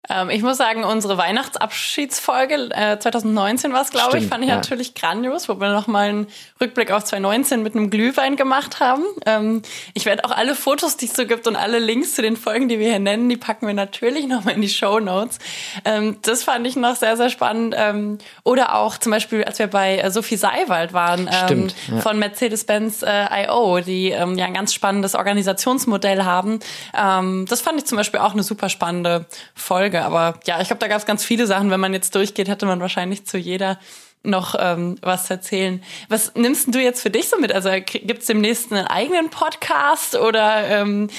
Ähm, 0.09 0.31
ich 0.31 0.41
muss 0.41 0.57
sagen, 0.57 0.83
unsere 0.83 1.17
Weihnachtsabschiedsfolge 1.17 2.69
äh, 2.71 2.97
2019 2.97 3.71
war 3.71 3.83
es, 3.83 3.91
glaube 3.91 4.17
ich, 4.17 4.27
fand 4.27 4.43
ich 4.43 4.49
ja. 4.49 4.55
natürlich 4.55 4.95
grandios, 4.95 5.47
wo 5.47 5.59
wir 5.59 5.71
nochmal 5.71 6.09
einen 6.09 6.27
Rückblick 6.59 6.91
auf 6.91 7.03
2019 7.03 7.61
mit 7.61 7.75
einem 7.75 7.91
Glühwein 7.91 8.35
gemacht 8.35 8.79
haben. 8.79 9.03
Ähm, 9.27 9.61
ich 9.93 10.05
werde 10.05 10.25
auch 10.25 10.31
alle 10.31 10.55
Fotos, 10.55 10.97
die 10.97 11.05
es 11.05 11.13
so 11.13 11.27
gibt 11.27 11.45
und 11.47 11.55
alle 11.55 11.77
Links 11.77 12.15
zu 12.15 12.23
den 12.23 12.35
Folgen, 12.35 12.67
die 12.67 12.79
wir 12.79 12.89
hier 12.89 12.99
nennen, 12.99 13.29
die 13.29 13.37
packen 13.37 13.67
wir 13.67 13.75
natürlich 13.75 14.25
nochmal 14.27 14.55
in 14.55 14.61
die 14.61 14.69
Show 14.69 14.99
Notes. 14.99 15.37
Ähm, 15.85 16.17
das 16.23 16.43
fand 16.43 16.65
ich 16.65 16.75
noch 16.75 16.95
sehr, 16.95 17.15
sehr 17.15 17.29
spannend. 17.29 17.75
Ähm, 17.77 18.17
oder 18.43 18.75
auch 18.75 18.97
zum 18.97 19.11
Beispiel, 19.11 19.43
als 19.43 19.59
wir 19.59 19.67
bei 19.67 19.99
äh, 19.99 20.09
Sophie 20.09 20.37
Seiwald 20.37 20.93
waren 20.93 21.27
ähm, 21.27 21.45
Stimmt, 21.45 21.75
ja. 21.91 22.01
von 22.01 22.17
Mercedes-Benz 22.17 23.03
äh, 23.03 23.45
IO, 23.45 23.81
die 23.81 24.09
ähm, 24.09 24.35
ja 24.35 24.45
ein 24.45 24.55
ganz 24.55 24.73
spannendes 24.73 25.13
Organisationsmodell 25.13 26.23
haben. 26.23 26.59
Das 26.91 27.61
fand 27.61 27.79
ich 27.79 27.85
zum 27.85 27.97
Beispiel 27.97 28.19
auch 28.19 28.33
eine 28.33 28.43
super 28.43 28.69
spannende 28.69 29.25
Folge. 29.53 29.90
Folge. 29.91 30.05
Aber 30.05 30.39
ja, 30.45 30.61
ich 30.61 30.67
glaube, 30.67 30.79
da 30.79 30.87
gab 30.87 30.99
es 30.99 31.05
ganz 31.05 31.23
viele 31.23 31.47
Sachen. 31.47 31.69
Wenn 31.69 31.79
man 31.79 31.93
jetzt 31.93 32.15
durchgeht, 32.15 32.47
hätte 32.47 32.65
man 32.65 32.79
wahrscheinlich 32.79 33.25
zu 33.25 33.37
jeder 33.37 33.79
noch 34.23 34.55
ähm, 34.59 34.97
was 35.01 35.29
erzählen. 35.31 35.81
Was 36.07 36.35
nimmst 36.35 36.73
du 36.73 36.79
jetzt 36.79 37.01
für 37.01 37.09
dich 37.09 37.27
so 37.27 37.39
mit? 37.39 37.51
Also 37.51 37.71
gibt 37.83 38.21
es 38.21 38.27
demnächst 38.27 38.71
einen 38.71 38.85
eigenen 38.85 39.31
Podcast 39.31 40.15
oder 40.15 40.67
ähm, 40.67 41.09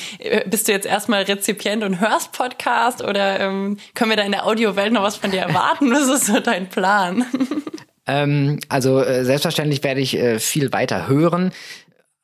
bist 0.47 0.69
du 0.69 0.73
jetzt 0.73 0.87
erstmal 0.87 1.25
Rezipient 1.25 1.83
und 1.83 2.01
hörst 2.01 2.31
Podcast 2.31 3.03
oder 3.03 3.41
ähm, 3.41 3.79
können 3.95 4.11
wir 4.11 4.17
da 4.17 4.23
in 4.23 4.31
der 4.31 4.47
Audiowelt 4.47 4.93
noch 4.93 5.03
was 5.03 5.17
von 5.17 5.33
dir 5.33 5.41
erwarten? 5.41 5.91
was 5.91 6.09
ist 6.09 6.27
so 6.27 6.39
dein 6.39 6.69
Plan? 6.69 7.27
Ähm, 8.05 8.59
also 8.69 9.01
äh, 9.01 9.25
selbstverständlich 9.25 9.85
werde 9.85 10.01
ich 10.01 10.17
äh, 10.17 10.41
viel 10.41 10.73
weiter 10.73 11.07
hören. 11.07 11.53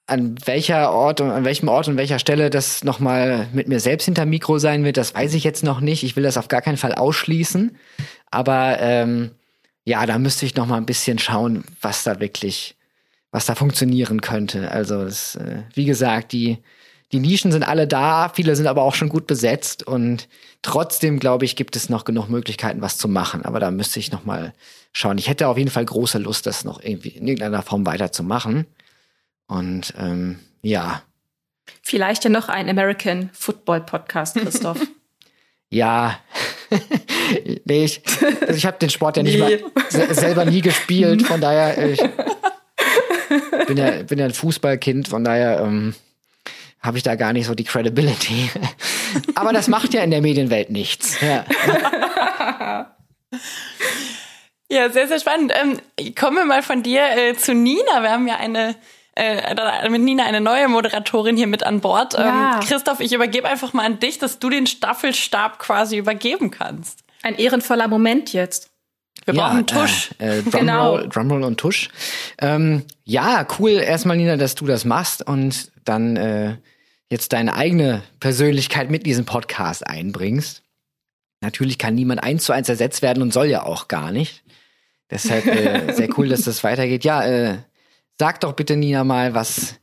An 0.09 0.37
welcher 0.47 0.91
Ort 0.93 1.21
und 1.21 1.31
an 1.31 1.45
welchem 1.45 1.69
Ort 1.69 1.87
und 1.87 1.99
welcher 1.99 2.19
Stelle 2.19 2.49
das 2.49 2.83
nochmal 2.83 3.47
mit 3.53 3.69
mir 3.69 3.79
selbst 3.79 4.07
hinter 4.07 4.25
Mikro 4.25 4.59
sein 4.59 4.83
wird, 4.83 4.97
das 4.97 5.15
weiß 5.15 5.35
ich 5.35 5.45
jetzt 5.45 5.63
noch 5.63 5.81
nicht. 5.81 6.03
Ich 6.03 6.17
will 6.17 6.23
das 6.23 6.39
auf 6.39 6.49
gar 6.49 6.63
keinen 6.63 6.79
Fall 6.79 6.95
ausschließen. 6.95 7.77
Aber 8.31 8.79
ähm, 8.81 9.33
ja, 9.85 10.07
da 10.07 10.19
müsste 10.19 10.47
ich 10.47 10.57
nochmal 10.57 10.79
ein 10.79 10.87
bisschen 10.87 11.19
schauen, 11.19 11.63
was 11.83 12.05
da 12.05 12.21
wirklich, 12.21 12.75
was 13.33 13.47
da 13.47 13.55
funktionieren 13.55 14.23
könnte. 14.23 14.73
Also 14.73 15.05
das, 15.05 15.37
äh, 15.37 15.63
wie 15.75 15.85
gesagt, 15.85 16.33
die 16.33 16.59
die 17.13 17.21
Nischen 17.21 17.53
sind 17.53 17.63
alle 17.63 17.87
da, 17.87 18.31
viele 18.35 18.55
sind 18.55 18.67
aber 18.67 18.83
auch 18.83 18.95
schon 18.95 19.09
gut 19.09 19.27
besetzt 19.27 19.83
und 19.83 20.29
trotzdem 20.61 21.19
glaube 21.19 21.47
ich, 21.47 21.57
gibt 21.57 21.75
es 21.75 21.89
noch 21.89 22.05
genug 22.05 22.29
Möglichkeiten, 22.29 22.83
was 22.83 22.99
zu 22.99 23.09
machen. 23.09 23.47
Aber 23.47 23.61
da 23.61 23.71
müsste 23.71 23.99
ich 23.99 24.13
noch 24.13 24.27
mal 24.27 24.53
schauen. 24.93 25.17
Ich 25.17 25.29
hätte 25.29 25.49
auf 25.49 25.57
jeden 25.57 25.71
Fall 25.71 25.87
große 25.87 26.19
Lust, 26.19 26.45
das 26.45 26.65
noch 26.65 26.83
irgendwie 26.83 27.11
in 27.11 27.27
irgendeiner 27.27 27.63
Form 27.63 27.87
weiterzumachen. 27.87 28.67
Und 29.49 29.95
ähm, 29.99 30.39
ja. 30.63 31.03
Vielleicht 31.83 32.25
ja 32.25 32.31
noch 32.31 32.49
ein 32.49 32.69
American 32.69 33.31
Football 33.33 33.81
Podcast, 33.81 34.37
Christoph. 34.37 34.87
ja. 35.71 36.21
nee, 37.65 37.85
ich, 37.85 38.03
also 38.43 38.55
ich 38.55 38.67
habe 38.67 38.79
den 38.79 38.91
Sport 38.91 39.17
ja 39.17 39.23
nicht 39.23 39.39
nee. 39.39 39.65
mal 39.65 40.15
selber 40.15 40.45
nie 40.45 40.61
gespielt, 40.61 41.23
von 41.23 41.41
daher 41.41 41.79
ich 41.93 42.01
bin 43.67 43.77
ja, 43.77 44.03
bin 44.03 44.19
ja 44.19 44.27
ein 44.27 44.35
Fußballkind, 44.35 45.09
von 45.09 45.25
daher 45.25 45.61
ähm, 45.61 45.95
habe 46.81 46.99
ich 46.99 47.03
da 47.03 47.15
gar 47.15 47.33
nicht 47.33 47.47
so 47.47 47.55
die 47.55 47.65
Credibility. 47.65 48.51
Aber 49.35 49.55
das 49.55 49.69
macht 49.69 49.95
ja 49.95 50.03
in 50.03 50.11
der 50.11 50.21
Medienwelt 50.21 50.69
nichts. 50.71 51.19
Ja, 51.23 51.45
ja 54.71 54.91
sehr, 54.91 55.09
sehr 55.09 55.21
spannend. 55.21 55.53
Ähm, 55.59 56.15
kommen 56.15 56.37
wir 56.37 56.45
mal 56.45 56.63
von 56.63 56.83
dir 56.83 57.03
äh, 57.17 57.35
zu 57.35 57.55
Nina. 57.55 58.03
Wir 58.03 58.11
haben 58.11 58.29
ja 58.29 58.37
eine 58.37 58.77
äh, 59.19 59.89
mit 59.91 60.03
Nina 60.03 60.25
eine 60.25 60.41
neue 60.41 60.69
Moderatorin 60.69 61.37
hier 61.37 61.47
mit 61.47 61.65
an 61.65 61.81
Bord. 61.81 62.15
Ähm, 62.15 62.25
ja. 62.25 62.61
Christoph, 62.63 63.01
ich 63.01 63.13
übergebe 63.13 63.49
einfach 63.49 63.73
mal 63.73 63.85
an 63.85 63.99
dich, 63.99 64.19
dass 64.19 64.39
du 64.39 64.49
den 64.49 64.67
Staffelstab 64.67 65.59
quasi 65.59 65.97
übergeben 65.97 66.51
kannst. 66.51 67.01
Ein 67.23 67.35
ehrenvoller 67.35 67.89
Moment 67.89 68.33
jetzt. 68.33 68.71
Wir 69.25 69.35
ja, 69.35 69.49
brauchen 69.49 69.67
Tusch. 69.67 70.11
Äh, 70.19 70.39
äh, 70.39 70.43
Drumroll, 70.43 70.61
genau. 70.61 70.99
Drumroll 71.09 71.43
und 71.45 71.59
Tusch. 71.59 71.89
Ähm, 72.41 72.85
ja, 73.05 73.47
cool 73.59 73.73
erstmal, 73.73 74.17
Nina, 74.17 74.37
dass 74.37 74.55
du 74.55 74.67
das 74.67 74.85
machst 74.85 75.27
und 75.27 75.73
dann 75.85 76.17
äh, 76.17 76.57
jetzt 77.11 77.33
deine 77.33 77.55
eigene 77.55 78.03
Persönlichkeit 78.21 78.91
mit 78.91 79.05
diesem 79.05 79.25
Podcast 79.25 79.87
einbringst. 79.87 80.63
Natürlich 81.41 81.79
kann 81.79 81.95
niemand 81.95 82.23
eins 82.23 82.45
zu 82.45 82.53
eins 82.53 82.69
ersetzt 82.69 83.03
werden 83.03 83.23
und 83.23 83.33
soll 83.33 83.47
ja 83.47 83.65
auch 83.65 83.89
gar 83.89 84.13
nicht. 84.13 84.43
Deshalb 85.11 85.47
äh, 85.47 85.93
sehr 85.95 86.09
cool, 86.19 86.29
dass 86.29 86.43
das 86.43 86.63
weitergeht. 86.65 87.05
Ja, 87.05 87.25
äh, 87.25 87.59
sag 88.19 88.41
doch 88.41 88.55
bitte, 88.55 88.77
Nina, 88.77 89.05
mal, 89.05 89.35
was, 89.35 89.79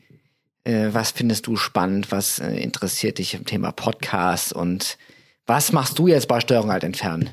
äh, 0.63 0.89
was 0.91 1.11
findest 1.11 1.47
du 1.47 1.55
spannend, 1.55 2.11
was 2.11 2.39
äh, 2.39 2.57
interessiert 2.57 3.17
dich 3.17 3.33
im 3.33 3.45
Thema 3.45 3.71
Podcast 3.71 4.53
und 4.53 4.97
was 5.45 5.71
machst 5.71 5.99
du 5.99 6.07
jetzt 6.07 6.27
bei 6.27 6.39
Steuerung 6.39 6.71
halt 6.71 6.83
entfernen? 6.83 7.29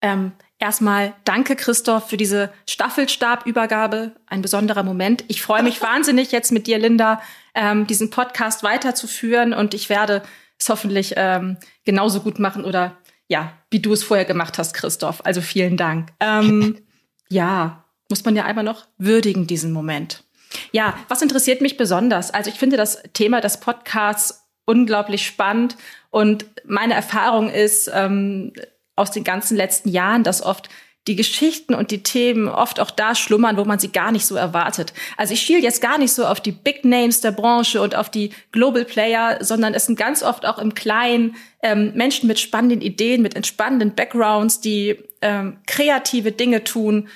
Ähm, 0.00 0.32
Erstmal 0.60 1.14
danke, 1.24 1.54
Christoph, 1.54 2.08
für 2.08 2.16
diese 2.16 2.52
Staffelstabübergabe. 2.66 4.16
Ein 4.26 4.42
besonderer 4.42 4.82
Moment. 4.82 5.24
Ich 5.28 5.40
freue 5.40 5.62
mich 5.62 5.80
wahnsinnig, 5.82 6.32
jetzt 6.32 6.50
mit 6.50 6.66
dir, 6.66 6.78
Linda, 6.78 7.22
ähm, 7.54 7.86
diesen 7.86 8.10
Podcast 8.10 8.64
weiterzuführen 8.64 9.54
und 9.54 9.72
ich 9.72 9.88
werde 9.88 10.22
es 10.58 10.68
hoffentlich 10.68 11.14
ähm, 11.16 11.58
genauso 11.84 12.20
gut 12.20 12.40
machen 12.40 12.64
oder 12.64 12.96
ja, 13.28 13.52
wie 13.70 13.78
du 13.78 13.92
es 13.92 14.02
vorher 14.02 14.24
gemacht 14.24 14.58
hast, 14.58 14.74
Christoph. 14.74 15.24
Also 15.24 15.40
vielen 15.40 15.76
Dank. 15.76 16.08
Ähm, 16.18 16.80
ja, 17.28 17.84
muss 18.08 18.24
man 18.24 18.36
ja 18.36 18.44
einmal 18.44 18.64
noch 18.64 18.86
würdigen, 18.98 19.46
diesen 19.46 19.72
Moment. 19.72 20.24
Ja, 20.72 20.98
was 21.08 21.22
interessiert 21.22 21.60
mich 21.60 21.76
besonders? 21.76 22.32
Also 22.32 22.50
ich 22.50 22.58
finde 22.58 22.76
das 22.76 23.02
Thema 23.12 23.40
des 23.40 23.60
Podcasts 23.60 24.46
unglaublich 24.64 25.26
spannend 25.26 25.76
und 26.10 26.46
meine 26.64 26.94
Erfahrung 26.94 27.50
ist, 27.50 27.90
ähm, 27.92 28.52
aus 28.96 29.10
den 29.10 29.24
ganzen 29.24 29.56
letzten 29.56 29.90
Jahren, 29.90 30.24
dass 30.24 30.42
oft 30.42 30.68
die 31.06 31.16
Geschichten 31.16 31.74
und 31.74 31.90
die 31.90 32.02
Themen 32.02 32.48
oft 32.48 32.80
auch 32.80 32.90
da 32.90 33.14
schlummern, 33.14 33.56
wo 33.56 33.64
man 33.64 33.78
sie 33.78 33.90
gar 33.90 34.12
nicht 34.12 34.26
so 34.26 34.34
erwartet. 34.36 34.92
Also 35.16 35.32
ich 35.32 35.40
schiel 35.40 35.62
jetzt 35.62 35.80
gar 35.80 35.96
nicht 35.96 36.12
so 36.12 36.26
auf 36.26 36.40
die 36.40 36.52
Big 36.52 36.84
Names 36.84 37.22
der 37.22 37.30
Branche 37.30 37.80
und 37.80 37.94
auf 37.94 38.10
die 38.10 38.30
Global 38.52 38.84
Player, 38.84 39.38
sondern 39.40 39.72
es 39.72 39.86
sind 39.86 39.98
ganz 39.98 40.22
oft 40.22 40.44
auch 40.44 40.58
im 40.58 40.74
Kleinen 40.74 41.36
ähm, 41.62 41.92
Menschen 41.94 42.26
mit 42.26 42.38
spannenden 42.38 42.82
Ideen, 42.82 43.22
mit 43.22 43.36
entspannenden 43.36 43.94
Backgrounds, 43.94 44.60
die 44.60 44.98
ähm, 45.22 45.58
kreative 45.66 46.32
Dinge 46.32 46.64
tun, 46.64 47.08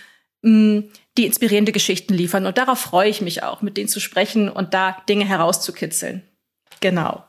mh, 0.43 0.51
mm, 0.51 0.91
die 1.19 1.27
inspirierende 1.27 1.73
Geschichten 1.73 2.15
liefern. 2.15 2.47
Und 2.47 2.59
darauf 2.59 2.79
freue 2.79 3.09
ich 3.09 3.21
mich 3.21 3.43
auch, 3.43 3.63
mit 3.63 3.77
denen 3.77 3.89
zu 3.89 4.01
sprechen 4.01 4.49
und 4.49 4.75
da 4.75 4.97
Dinge 5.09 5.27
herauszukitzeln. 5.27 6.23
Genau. 6.81 7.25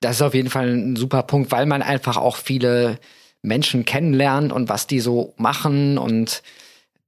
Das 0.00 0.16
ist 0.16 0.22
auf 0.22 0.34
jeden 0.34 0.50
Fall 0.50 0.68
ein 0.68 0.96
super 0.96 1.22
Punkt, 1.22 1.50
weil 1.50 1.66
man 1.66 1.82
einfach 1.82 2.16
auch 2.16 2.36
viele 2.36 2.98
Menschen 3.42 3.84
kennenlernt 3.84 4.52
und 4.52 4.68
was 4.68 4.86
die 4.86 5.00
so 5.00 5.34
machen 5.36 5.98
und 5.98 6.42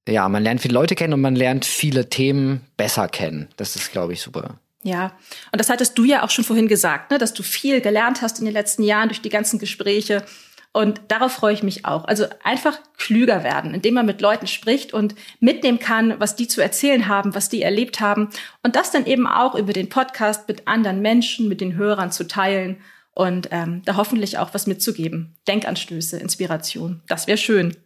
ja, 0.09 0.29
man 0.29 0.43
lernt 0.43 0.63
viele 0.63 0.75
Leute 0.75 0.95
kennen 0.95 1.13
und 1.13 1.21
man 1.21 1.37
lernt 1.37 1.67
viele 1.67 2.09
Themen 2.09 2.63
besser 2.79 3.09
kennen. 3.09 3.49
Das 3.57 3.77
ist, 3.77 3.93
glaube 3.93 4.15
ich, 4.15 4.23
super. 4.23 4.59
Ja, 4.83 5.13
und 5.53 5.61
das 5.61 5.69
hattest 5.69 5.99
du 5.99 6.05
ja 6.05 6.23
auch 6.23 6.31
schon 6.31 6.45
vorhin 6.45 6.69
gesagt, 6.69 7.11
ne, 7.11 7.19
dass 7.19 7.35
du 7.35 7.43
viel 7.43 7.81
gelernt 7.81 8.23
hast 8.23 8.39
in 8.39 8.47
den 8.47 8.55
letzten 8.55 8.85
Jahren 8.85 9.09
durch 9.09 9.21
die 9.21 9.29
ganzen 9.29 9.59
Gespräche. 9.59 10.25
Und 10.73 11.01
darauf 11.09 11.33
freue 11.33 11.55
ich 11.55 11.63
mich 11.63 11.87
auch. 11.87 12.05
Also 12.05 12.27
einfach 12.45 12.79
klüger 12.97 13.43
werden, 13.43 13.75
indem 13.75 13.95
man 13.95 14.07
mit 14.07 14.21
Leuten 14.21 14.47
spricht 14.47 14.93
und 14.93 15.15
mitnehmen 15.41 15.79
kann, 15.79 16.21
was 16.21 16.37
die 16.37 16.47
zu 16.47 16.61
erzählen 16.61 17.09
haben, 17.09 17.35
was 17.35 17.49
die 17.49 17.63
erlebt 17.63 18.01
haben. 18.01 18.29
Und 18.63 18.77
das 18.77 18.91
dann 18.91 19.07
eben 19.07 19.27
auch 19.27 19.55
über 19.55 19.73
den 19.73 19.89
Podcast 19.89 20.47
mit 20.47 20.69
anderen 20.69 21.01
Menschen, 21.01 21.49
mit 21.49 21.61
den 21.61 21.77
Hörern 21.77 22.13
zu 22.13 22.27
teilen 22.27 22.77
und 23.13 23.49
ähm, 23.51 23.83
da 23.85 23.97
hoffentlich 23.97 24.39
auch 24.39 24.55
was 24.55 24.67
mitzugeben. 24.67 25.37
Denkanstöße, 25.49 26.19
Inspiration. 26.19 27.03
Das 27.09 27.27
wäre 27.27 27.39
schön. 27.39 27.77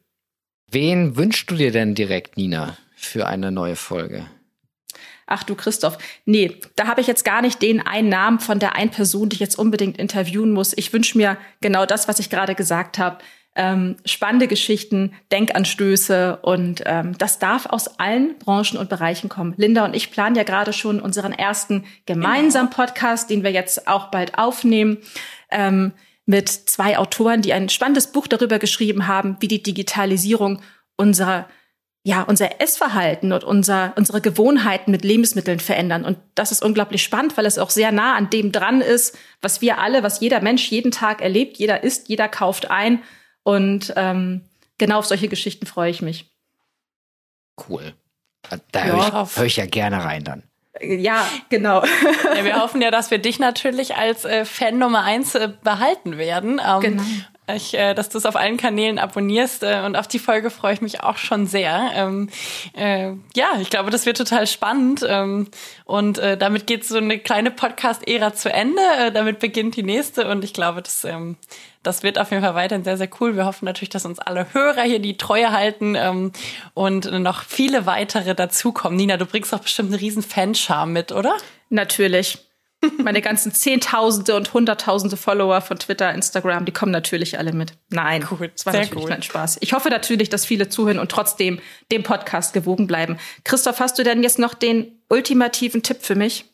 Wen 0.70 1.16
wünschst 1.16 1.50
du 1.50 1.54
dir 1.54 1.70
denn 1.70 1.94
direkt, 1.94 2.36
Nina, 2.36 2.76
für 2.96 3.26
eine 3.26 3.52
neue 3.52 3.76
Folge? 3.76 4.26
Ach 5.26 5.42
du 5.42 5.54
Christoph, 5.54 5.98
nee, 6.24 6.56
da 6.76 6.86
habe 6.86 7.00
ich 7.00 7.06
jetzt 7.06 7.24
gar 7.24 7.42
nicht 7.42 7.62
den 7.62 7.84
einen 7.86 8.08
Namen 8.08 8.40
von 8.40 8.58
der 8.58 8.74
einen 8.74 8.90
Person, 8.90 9.28
die 9.28 9.34
ich 9.34 9.40
jetzt 9.40 9.58
unbedingt 9.58 9.98
interviewen 9.98 10.52
muss. 10.52 10.72
Ich 10.76 10.92
wünsche 10.92 11.16
mir 11.16 11.36
genau 11.60 11.86
das, 11.86 12.08
was 12.08 12.18
ich 12.18 12.30
gerade 12.30 12.54
gesagt 12.54 12.98
habe 12.98 13.18
ähm, 13.54 13.96
spannende 14.04 14.48
Geschichten, 14.48 15.12
Denkanstöße 15.30 16.38
und 16.42 16.82
ähm, 16.86 17.16
das 17.18 17.38
darf 17.38 17.66
aus 17.66 17.98
allen 17.98 18.38
Branchen 18.38 18.78
und 18.78 18.88
Bereichen 18.88 19.28
kommen. 19.28 19.54
Linda 19.56 19.84
und 19.84 19.94
ich 19.94 20.10
planen 20.10 20.36
ja 20.36 20.42
gerade 20.42 20.72
schon 20.72 21.00
unseren 21.00 21.32
ersten 21.32 21.84
gemeinsamen 22.06 22.70
genau. 22.70 22.84
Podcast, 22.84 23.28
den 23.28 23.42
wir 23.42 23.52
jetzt 23.52 23.88
auch 23.88 24.10
bald 24.10 24.38
aufnehmen. 24.38 24.98
Ähm, 25.50 25.92
mit 26.24 26.48
zwei 26.48 26.98
Autoren, 26.98 27.42
die 27.42 27.52
ein 27.52 27.68
spannendes 27.68 28.06
Buch 28.06 28.28
darüber 28.28 28.60
geschrieben 28.60 29.08
haben, 29.08 29.36
wie 29.40 29.48
die 29.48 29.62
Digitalisierung 29.62 30.62
unserer 30.96 31.48
ja, 32.04 32.22
unser 32.22 32.60
Essverhalten 32.60 33.32
und 33.32 33.44
unser, 33.44 33.92
unsere 33.96 34.20
Gewohnheiten 34.20 34.90
mit 34.90 35.04
Lebensmitteln 35.04 35.60
verändern. 35.60 36.04
Und 36.04 36.18
das 36.34 36.50
ist 36.50 36.62
unglaublich 36.62 37.02
spannend, 37.02 37.36
weil 37.36 37.46
es 37.46 37.58
auch 37.58 37.70
sehr 37.70 37.92
nah 37.92 38.16
an 38.16 38.28
dem 38.28 38.50
dran 38.50 38.80
ist, 38.80 39.16
was 39.40 39.60
wir 39.60 39.78
alle, 39.78 40.02
was 40.02 40.18
jeder 40.20 40.40
Mensch 40.40 40.68
jeden 40.70 40.90
Tag 40.90 41.22
erlebt. 41.22 41.58
Jeder 41.58 41.84
isst, 41.84 42.08
jeder 42.08 42.28
kauft 42.28 42.70
ein. 42.70 43.02
Und 43.44 43.92
ähm, 43.96 44.42
genau 44.78 44.98
auf 44.98 45.06
solche 45.06 45.28
Geschichten 45.28 45.66
freue 45.66 45.90
ich 45.90 46.02
mich. 46.02 46.32
Cool. 47.68 47.94
Da 48.72 48.86
ja, 48.86 48.92
höre 48.92 49.22
ich, 49.24 49.36
hör 49.36 49.44
ich 49.44 49.56
ja 49.56 49.66
gerne 49.66 50.04
rein 50.04 50.24
dann. 50.24 50.42
Ja, 50.80 51.28
genau. 51.50 51.84
Ja, 52.34 52.44
wir 52.44 52.60
hoffen 52.60 52.82
ja, 52.82 52.90
dass 52.90 53.10
wir 53.10 53.18
dich 53.18 53.38
natürlich 53.38 53.94
als 53.94 54.24
äh, 54.24 54.44
Fan 54.44 54.78
Nummer 54.78 55.04
eins 55.04 55.34
äh, 55.34 55.50
behalten 55.62 56.18
werden. 56.18 56.60
Ähm, 56.66 56.80
genau. 56.80 57.02
Ich, 57.48 57.74
äh, 57.74 57.92
dass 57.94 58.08
du 58.08 58.18
es 58.18 58.26
auf 58.26 58.36
allen 58.36 58.56
Kanälen 58.56 59.00
abonnierst 59.00 59.64
äh, 59.64 59.82
und 59.84 59.96
auf 59.96 60.06
die 60.06 60.20
Folge 60.20 60.48
freue 60.48 60.74
ich 60.74 60.80
mich 60.80 61.02
auch 61.02 61.16
schon 61.16 61.46
sehr. 61.46 61.90
Ähm, 61.94 62.28
äh, 62.72 63.14
ja, 63.34 63.58
ich 63.60 63.68
glaube, 63.68 63.90
das 63.90 64.06
wird 64.06 64.16
total 64.16 64.46
spannend 64.46 65.04
ähm, 65.06 65.48
und 65.84 66.18
äh, 66.18 66.38
damit 66.38 66.68
geht 66.68 66.84
so 66.84 66.98
eine 66.98 67.18
kleine 67.18 67.50
Podcast-Ära 67.50 68.32
zu 68.34 68.52
Ende. 68.52 68.80
Äh, 68.98 69.10
damit 69.10 69.40
beginnt 69.40 69.74
die 69.74 69.82
nächste 69.82 70.28
und 70.28 70.44
ich 70.44 70.52
glaube, 70.52 70.82
das 70.82 71.04
ähm, 71.04 71.36
das 71.82 72.04
wird 72.04 72.16
auf 72.18 72.30
jeden 72.30 72.44
Fall 72.44 72.54
weiterhin 72.54 72.84
sehr, 72.84 72.96
sehr 72.96 73.08
cool. 73.20 73.34
Wir 73.36 73.44
hoffen 73.44 73.64
natürlich, 73.64 73.90
dass 73.90 74.06
uns 74.06 74.20
alle 74.20 74.54
Hörer 74.54 74.82
hier 74.82 75.00
die 75.00 75.16
Treue 75.16 75.50
halten 75.50 75.96
ähm, 75.96 76.32
und 76.74 77.10
noch 77.10 77.42
viele 77.42 77.86
weitere 77.86 78.36
dazukommen. 78.36 78.96
Nina, 78.96 79.16
du 79.16 79.26
bringst 79.26 79.52
doch 79.52 79.58
bestimmt 79.58 79.90
einen 79.90 79.98
riesen 79.98 80.22
Fanschar 80.22 80.86
mit, 80.86 81.10
oder? 81.10 81.36
Natürlich. 81.70 82.38
Meine 83.02 83.22
ganzen 83.22 83.52
Zehntausende 83.52 84.34
und 84.34 84.52
Hunderttausende 84.52 85.16
Follower 85.16 85.60
von 85.60 85.78
Twitter, 85.78 86.12
Instagram, 86.12 86.64
die 86.64 86.72
kommen 86.72 86.92
natürlich 86.92 87.38
alle 87.38 87.52
mit. 87.52 87.74
Nein, 87.90 88.26
cool. 88.30 88.50
das 88.54 88.66
war 88.66 88.72
Sehr 88.72 88.82
natürlich 88.82 89.04
cool. 89.04 89.12
ein 89.12 89.22
Spaß. 89.22 89.58
Ich 89.60 89.72
hoffe 89.72 89.88
natürlich, 89.88 90.28
dass 90.30 90.44
viele 90.44 90.68
zuhören 90.68 90.98
und 90.98 91.10
trotzdem 91.10 91.60
dem 91.90 92.02
Podcast 92.02 92.52
gewogen 92.52 92.86
bleiben. 92.86 93.18
Christoph, 93.44 93.80
hast 93.80 93.98
du 93.98 94.04
denn 94.04 94.22
jetzt 94.22 94.38
noch 94.38 94.54
den 94.54 95.00
ultimativen 95.08 95.82
Tipp 95.82 95.98
für 96.00 96.14
mich? 96.14 96.46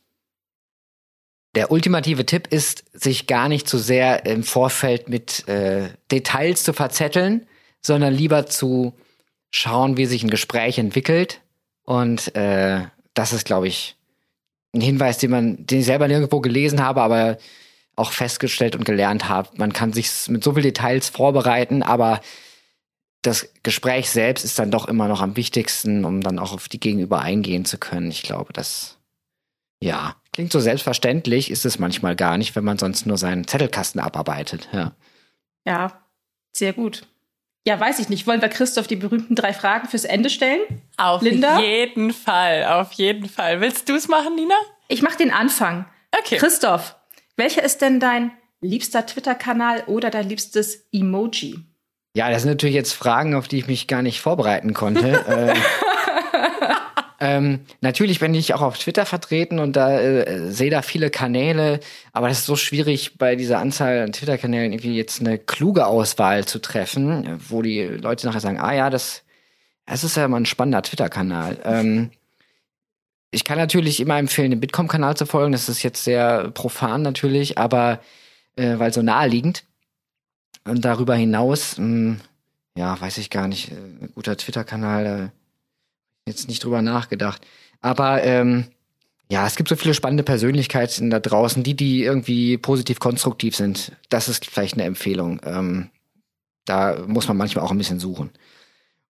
Der 1.54 1.70
ultimative 1.72 2.26
Tipp 2.26 2.46
ist, 2.48 2.84
sich 2.92 3.26
gar 3.26 3.48
nicht 3.48 3.68
zu 3.68 3.78
sehr 3.78 4.26
im 4.26 4.44
Vorfeld 4.44 5.08
mit 5.08 5.48
äh, 5.48 5.88
Details 6.10 6.62
zu 6.62 6.72
verzetteln, 6.72 7.46
sondern 7.80 8.12
lieber 8.12 8.46
zu 8.46 8.92
schauen, 9.50 9.96
wie 9.96 10.06
sich 10.06 10.22
ein 10.22 10.30
Gespräch 10.30 10.78
entwickelt. 10.78 11.40
Und 11.84 12.34
äh, 12.36 12.82
das 13.14 13.32
ist, 13.32 13.46
glaube 13.46 13.66
ich, 13.66 13.97
ein 14.78 14.82
Hinweis, 14.82 15.18
den 15.18 15.30
man, 15.30 15.66
den 15.66 15.80
ich 15.80 15.86
selber 15.86 16.08
nirgendwo 16.08 16.40
gelesen 16.40 16.82
habe, 16.82 17.02
aber 17.02 17.38
auch 17.96 18.12
festgestellt 18.12 18.76
und 18.76 18.84
gelernt 18.84 19.28
habe. 19.28 19.50
Man 19.56 19.72
kann 19.72 19.92
sich 19.92 20.10
mit 20.28 20.44
so 20.44 20.54
viel 20.54 20.62
Details 20.62 21.08
vorbereiten, 21.08 21.82
aber 21.82 22.20
das 23.22 23.52
Gespräch 23.62 24.10
selbst 24.10 24.44
ist 24.44 24.58
dann 24.58 24.70
doch 24.70 24.86
immer 24.86 25.08
noch 25.08 25.20
am 25.20 25.36
wichtigsten, 25.36 26.04
um 26.04 26.20
dann 26.20 26.38
auch 26.38 26.52
auf 26.52 26.68
die 26.68 26.80
Gegenüber 26.80 27.20
eingehen 27.20 27.64
zu 27.64 27.78
können. 27.78 28.10
Ich 28.10 28.22
glaube, 28.22 28.52
das, 28.52 28.98
ja, 29.82 30.14
klingt 30.32 30.52
so 30.52 30.60
selbstverständlich, 30.60 31.50
ist 31.50 31.66
es 31.66 31.80
manchmal 31.80 32.14
gar 32.14 32.38
nicht, 32.38 32.54
wenn 32.54 32.64
man 32.64 32.78
sonst 32.78 33.06
nur 33.06 33.18
seinen 33.18 33.46
Zettelkasten 33.46 34.00
abarbeitet, 34.00 34.68
ja. 34.72 34.92
Ja, 35.66 36.00
sehr 36.52 36.72
gut. 36.72 37.06
Ja, 37.68 37.78
weiß 37.78 37.98
ich 37.98 38.08
nicht. 38.08 38.26
Wollen 38.26 38.40
wir 38.40 38.48
Christoph 38.48 38.86
die 38.86 38.96
berühmten 38.96 39.34
drei 39.34 39.52
Fragen 39.52 39.88
fürs 39.88 40.06
Ende 40.06 40.30
stellen? 40.30 40.60
Auf 40.96 41.20
Linda? 41.20 41.60
jeden 41.60 42.14
Fall, 42.14 42.64
auf 42.64 42.92
jeden 42.92 43.28
Fall. 43.28 43.60
Willst 43.60 43.90
du 43.90 43.94
es 43.94 44.08
machen, 44.08 44.36
Nina? 44.36 44.54
Ich 44.88 45.02
mache 45.02 45.18
den 45.18 45.30
Anfang. 45.30 45.84
Okay. 46.18 46.38
Christoph, 46.38 46.96
welcher 47.36 47.62
ist 47.62 47.82
denn 47.82 48.00
dein 48.00 48.30
liebster 48.62 49.04
Twitter-Kanal 49.04 49.82
oder 49.86 50.08
dein 50.08 50.30
liebstes 50.30 50.88
Emoji? 50.92 51.58
Ja, 52.14 52.30
das 52.30 52.40
sind 52.40 52.52
natürlich 52.52 52.74
jetzt 52.74 52.94
Fragen, 52.94 53.34
auf 53.34 53.48
die 53.48 53.58
ich 53.58 53.66
mich 53.66 53.86
gar 53.86 54.00
nicht 54.00 54.22
vorbereiten 54.22 54.72
konnte. 54.72 55.06
äh, 55.28 55.54
ähm, 57.28 57.60
natürlich 57.80 58.20
bin 58.20 58.34
ich 58.34 58.54
auch 58.54 58.62
auf 58.62 58.78
Twitter 58.78 59.04
vertreten 59.06 59.58
und 59.58 59.74
da 59.76 60.00
äh, 60.00 60.50
sehe 60.50 60.70
da 60.70 60.82
viele 60.82 61.10
Kanäle, 61.10 61.80
aber 62.12 62.28
das 62.28 62.40
ist 62.40 62.46
so 62.46 62.56
schwierig, 62.56 63.18
bei 63.18 63.36
dieser 63.36 63.58
Anzahl 63.58 64.00
an 64.00 64.12
Twitter-Kanälen 64.12 64.72
irgendwie 64.72 64.96
jetzt 64.96 65.20
eine 65.20 65.38
kluge 65.38 65.86
Auswahl 65.86 66.44
zu 66.44 66.58
treffen, 66.58 67.38
wo 67.48 67.62
die 67.62 67.82
Leute 67.82 68.26
nachher 68.26 68.40
sagen, 68.40 68.58
ah 68.58 68.74
ja, 68.74 68.90
das, 68.90 69.22
das 69.86 70.04
ist 70.04 70.16
ja 70.16 70.26
mal 70.28 70.38
ein 70.38 70.46
spannender 70.46 70.82
Twitter-Kanal. 70.82 71.58
Ähm, 71.64 72.10
ich 73.30 73.44
kann 73.44 73.58
natürlich 73.58 74.00
immer 74.00 74.18
empfehlen, 74.18 74.50
dem 74.50 74.60
Bitkom-Kanal 74.60 75.16
zu 75.16 75.26
folgen. 75.26 75.52
Das 75.52 75.68
ist 75.68 75.82
jetzt 75.82 76.02
sehr 76.04 76.50
profan 76.50 77.02
natürlich, 77.02 77.58
aber 77.58 78.00
äh, 78.56 78.78
weil 78.78 78.92
so 78.92 79.02
naheliegend. 79.02 79.64
Und 80.64 80.84
darüber 80.84 81.14
hinaus, 81.14 81.78
mh, 81.78 81.84
hm, 81.84 82.20
ja, 82.76 83.00
weiß 83.00 83.18
ich 83.18 83.30
gar 83.30 83.48
nicht, 83.48 83.70
äh, 83.70 83.74
ein 83.74 84.12
guter 84.14 84.36
Twitter-Kanal, 84.36 85.04
da 85.04 85.32
jetzt 86.28 86.48
nicht 86.48 86.62
drüber 86.62 86.82
nachgedacht. 86.82 87.44
Aber 87.80 88.22
ähm, 88.22 88.66
ja, 89.30 89.46
es 89.46 89.56
gibt 89.56 89.68
so 89.68 89.76
viele 89.76 89.94
spannende 89.94 90.22
Persönlichkeiten 90.22 91.10
da 91.10 91.20
draußen, 91.20 91.62
die, 91.62 91.74
die 91.74 92.02
irgendwie 92.02 92.56
positiv 92.56 92.98
konstruktiv 92.98 93.56
sind. 93.56 93.92
Das 94.08 94.28
ist 94.28 94.46
vielleicht 94.46 94.74
eine 94.74 94.84
Empfehlung. 94.84 95.40
Ähm, 95.44 95.90
da 96.64 96.98
muss 97.06 97.28
man 97.28 97.36
manchmal 97.36 97.64
auch 97.64 97.70
ein 97.70 97.78
bisschen 97.78 98.00
suchen. 98.00 98.30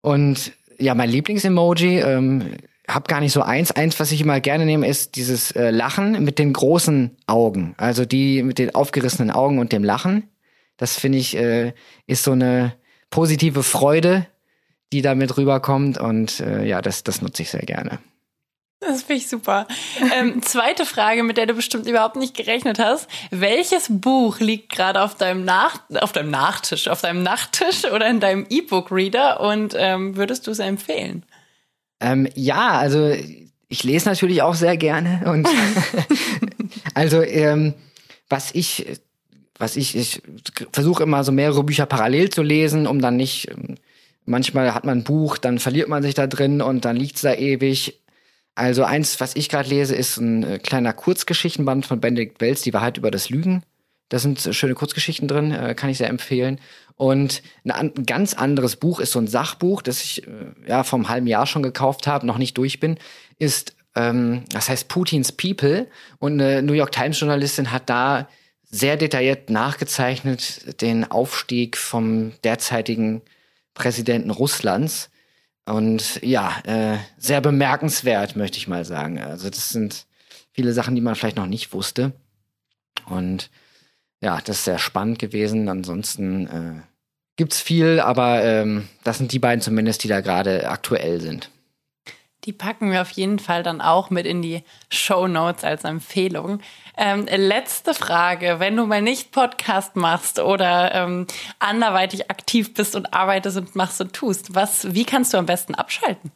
Und 0.01 0.51
ja, 0.77 0.95
mein 0.95 1.09
Lieblingsemoji, 1.09 1.99
ähm, 1.99 2.55
hab 2.87 3.07
gar 3.07 3.21
nicht 3.21 3.33
so 3.33 3.41
eins. 3.41 3.71
Eins, 3.71 3.99
was 3.99 4.11
ich 4.11 4.21
immer 4.21 4.39
gerne 4.39 4.65
nehme, 4.65 4.87
ist 4.87 5.15
dieses 5.15 5.51
äh, 5.51 5.69
Lachen 5.69 6.23
mit 6.23 6.39
den 6.39 6.53
großen 6.53 7.15
Augen. 7.27 7.75
Also 7.77 8.05
die 8.05 8.43
mit 8.43 8.57
den 8.57 8.73
aufgerissenen 8.73 9.31
Augen 9.31 9.59
und 9.59 9.71
dem 9.71 9.83
Lachen. 9.83 10.29
Das 10.77 10.97
finde 10.97 11.17
ich, 11.17 11.37
äh, 11.37 11.73
ist 12.07 12.23
so 12.23 12.31
eine 12.31 12.73
positive 13.09 13.63
Freude, 13.63 14.25
die 14.91 15.01
damit 15.01 15.37
rüberkommt. 15.37 15.97
Und 15.97 16.39
äh, 16.39 16.65
ja, 16.65 16.81
das, 16.81 17.03
das 17.03 17.21
nutze 17.21 17.43
ich 17.43 17.51
sehr 17.51 17.61
gerne. 17.61 17.99
Das 18.79 19.03
finde 19.03 19.21
ich 19.21 19.27
super. 19.27 19.67
Ähm, 20.17 20.41
zweite 20.41 20.85
Frage, 20.85 21.23
mit 21.23 21.37
der 21.37 21.45
du 21.45 21.53
bestimmt 21.53 21.85
überhaupt 21.87 22.15
nicht 22.15 22.35
gerechnet 22.35 22.79
hast. 22.79 23.09
Welches 23.29 23.87
Buch 23.89 24.39
liegt 24.39 24.69
gerade 24.71 25.01
auf 25.01 25.15
deinem 25.15 25.43
Nach 25.43 25.81
auf 25.99 26.13
deinem 26.13 26.31
Nachtisch, 26.31 26.87
auf 26.87 27.01
deinem 27.01 27.21
Nachttisch 27.21 27.85
oder 27.85 28.09
in 28.09 28.19
deinem 28.19 28.45
E-Book-Reader 28.49 29.41
und 29.41 29.75
ähm, 29.77 30.15
würdest 30.15 30.47
du 30.47 30.51
es 30.51 30.59
empfehlen? 30.59 31.25
Ähm, 31.99 32.29
ja, 32.35 32.69
also 32.69 33.13
ich 33.67 33.83
lese 33.83 34.07
natürlich 34.07 34.41
auch 34.41 34.55
sehr 34.55 34.77
gerne 34.77 35.23
und 35.25 35.47
also 36.93 37.21
ähm, 37.21 37.73
was 38.29 38.51
ich 38.55 38.85
was 39.57 39.75
ich 39.75 39.97
ich 39.97 40.21
versuche 40.71 41.03
immer 41.03 41.25
so 41.25 41.33
mehrere 41.33 41.65
Bücher 41.65 41.85
parallel 41.85 42.29
zu 42.29 42.43
lesen, 42.43 42.87
um 42.87 43.01
dann 43.01 43.17
nicht 43.17 43.49
ähm, 43.51 43.75
manchmal 44.29 44.73
hat 44.73 44.85
man 44.85 44.99
ein 44.99 45.03
Buch, 45.03 45.37
dann 45.37 45.59
verliert 45.59 45.89
man 45.89 46.03
sich 46.03 46.13
da 46.13 46.27
drin 46.27 46.61
und 46.61 46.85
dann 46.85 46.95
liegt's 46.95 47.21
da 47.21 47.33
ewig. 47.33 47.99
Also 48.55 48.83
eins, 48.83 49.19
was 49.19 49.35
ich 49.35 49.49
gerade 49.49 49.69
lese, 49.69 49.95
ist 49.95 50.17
ein 50.17 50.43
äh, 50.43 50.59
kleiner 50.59 50.93
Kurzgeschichtenband 50.93 51.85
von 51.85 51.99
Benedikt 51.99 52.41
Wells, 52.41 52.61
Die 52.61 52.73
Wahrheit 52.73 52.97
über 52.97 53.11
das 53.11 53.29
Lügen. 53.29 53.63
Da 54.09 54.19
sind 54.19 54.39
schöne 54.51 54.73
Kurzgeschichten 54.73 55.27
drin, 55.27 55.51
äh, 55.51 55.75
kann 55.75 55.89
ich 55.89 55.97
sehr 55.97 56.09
empfehlen. 56.09 56.59
Und 56.95 57.41
ein, 57.63 57.93
ganz 58.05 58.33
anderes 58.33 58.75
Buch 58.75 58.99
ist 58.99 59.11
so 59.11 59.19
ein 59.19 59.27
Sachbuch, 59.27 59.81
das 59.81 60.03
ich 60.03 60.27
äh, 60.27 60.31
ja 60.67 60.83
vom 60.83 61.09
halben 61.09 61.27
Jahr 61.27 61.47
schon 61.47 61.63
gekauft 61.63 62.07
habe, 62.07 62.25
noch 62.25 62.37
nicht 62.37 62.57
durch 62.57 62.79
bin, 62.79 62.97
ist 63.37 63.75
ähm, 63.95 64.43
das 64.51 64.69
heißt 64.69 64.87
Putins 64.87 65.31
People 65.31 65.87
und 66.19 66.41
eine 66.41 66.61
New 66.61 66.73
York 66.73 66.91
Times 66.91 67.19
Journalistin 67.19 67.71
hat 67.71 67.89
da 67.89 68.27
sehr 68.63 68.97
detailliert 68.97 69.49
nachgezeichnet 69.49 70.81
den 70.81 71.09
Aufstieg 71.09 71.77
vom 71.77 72.33
derzeitigen 72.43 73.21
Präsidenten 73.79 74.29
Russlands 74.29 75.09
und 75.65 76.21
ja, 76.21 76.59
äh, 76.65 76.97
sehr 77.17 77.39
bemerkenswert, 77.39 78.35
möchte 78.35 78.57
ich 78.57 78.67
mal 78.67 78.83
sagen. 78.83 79.19
Also 79.19 79.49
das 79.49 79.69
sind 79.69 80.05
viele 80.51 80.73
Sachen, 80.73 80.95
die 80.95 81.01
man 81.01 81.15
vielleicht 81.15 81.37
noch 81.37 81.45
nicht 81.45 81.71
wusste. 81.71 82.11
Und 83.05 83.49
ja, 84.21 84.39
das 84.43 84.57
ist 84.57 84.65
sehr 84.65 84.79
spannend 84.79 85.17
gewesen. 85.17 85.69
Ansonsten 85.69 86.47
äh, 86.47 86.81
gibt's 87.37 87.61
viel, 87.61 88.01
aber 88.01 88.43
ähm, 88.43 88.89
das 89.05 89.17
sind 89.17 89.31
die 89.31 89.39
beiden 89.39 89.61
zumindest, 89.61 90.03
die 90.03 90.09
da 90.09 90.19
gerade 90.19 90.69
aktuell 90.69 91.21
sind. 91.21 91.49
Die 92.43 92.53
packen 92.53 92.91
wir 92.91 93.01
auf 93.01 93.11
jeden 93.11 93.39
Fall 93.39 93.63
dann 93.63 93.79
auch 93.79 94.09
mit 94.09 94.25
in 94.25 94.41
die 94.41 94.63
Show 94.89 95.27
Notes 95.27 95.63
als 95.63 95.85
Empfehlung. 95.85 96.59
Ähm, 97.01 97.27
letzte 97.33 97.93
Frage. 97.93 98.57
Wenn 98.59 98.75
du 98.75 98.85
mal 98.85 99.01
nicht 99.01 99.31
Podcast 99.31 99.95
machst 99.95 100.37
oder 100.37 100.93
ähm, 100.93 101.27
anderweitig 101.57 102.29
aktiv 102.29 102.73
bist 102.73 102.93
und 102.93 103.13
arbeitest 103.13 103.55
und 103.55 103.73
machst 103.73 104.01
und 104.01 104.11
tust, 104.11 104.53
was, 104.53 104.93
wie 104.93 105.05
kannst 105.05 105.33
du 105.33 105.37
am 105.37 105.45
besten 105.45 105.75
abschalten? 105.75 106.31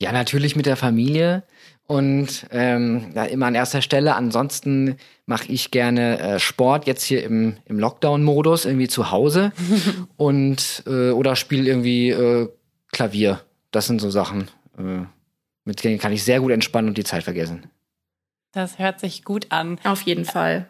Ja, 0.00 0.12
natürlich 0.12 0.54
mit 0.54 0.66
der 0.66 0.76
Familie 0.76 1.42
und 1.88 2.46
ähm, 2.52 3.10
ja, 3.16 3.24
immer 3.24 3.46
an 3.46 3.56
erster 3.56 3.82
Stelle. 3.82 4.14
Ansonsten 4.14 4.98
mache 5.26 5.50
ich 5.50 5.72
gerne 5.72 6.18
äh, 6.20 6.38
Sport 6.38 6.86
jetzt 6.86 7.02
hier 7.02 7.24
im, 7.24 7.56
im 7.64 7.80
Lockdown-Modus 7.80 8.66
irgendwie 8.66 8.88
zu 8.88 9.10
Hause 9.10 9.50
und 10.16 10.84
äh, 10.86 11.10
oder 11.10 11.34
spiele 11.34 11.68
irgendwie 11.68 12.10
äh, 12.10 12.48
Klavier. 12.92 13.40
Das 13.72 13.88
sind 13.88 14.00
so 14.00 14.10
Sachen. 14.10 14.48
Äh, 14.78 15.06
mit 15.64 15.82
denen 15.82 15.98
kann 15.98 16.12
ich 16.12 16.22
sehr 16.22 16.38
gut 16.38 16.52
entspannen 16.52 16.88
und 16.88 16.98
die 16.98 17.04
Zeit 17.04 17.24
vergessen. 17.24 17.64
Das 18.52 18.78
hört 18.78 19.00
sich 19.00 19.24
gut 19.24 19.46
an. 19.50 19.78
Auf 19.84 20.02
jeden 20.02 20.24
Fall. 20.24 20.68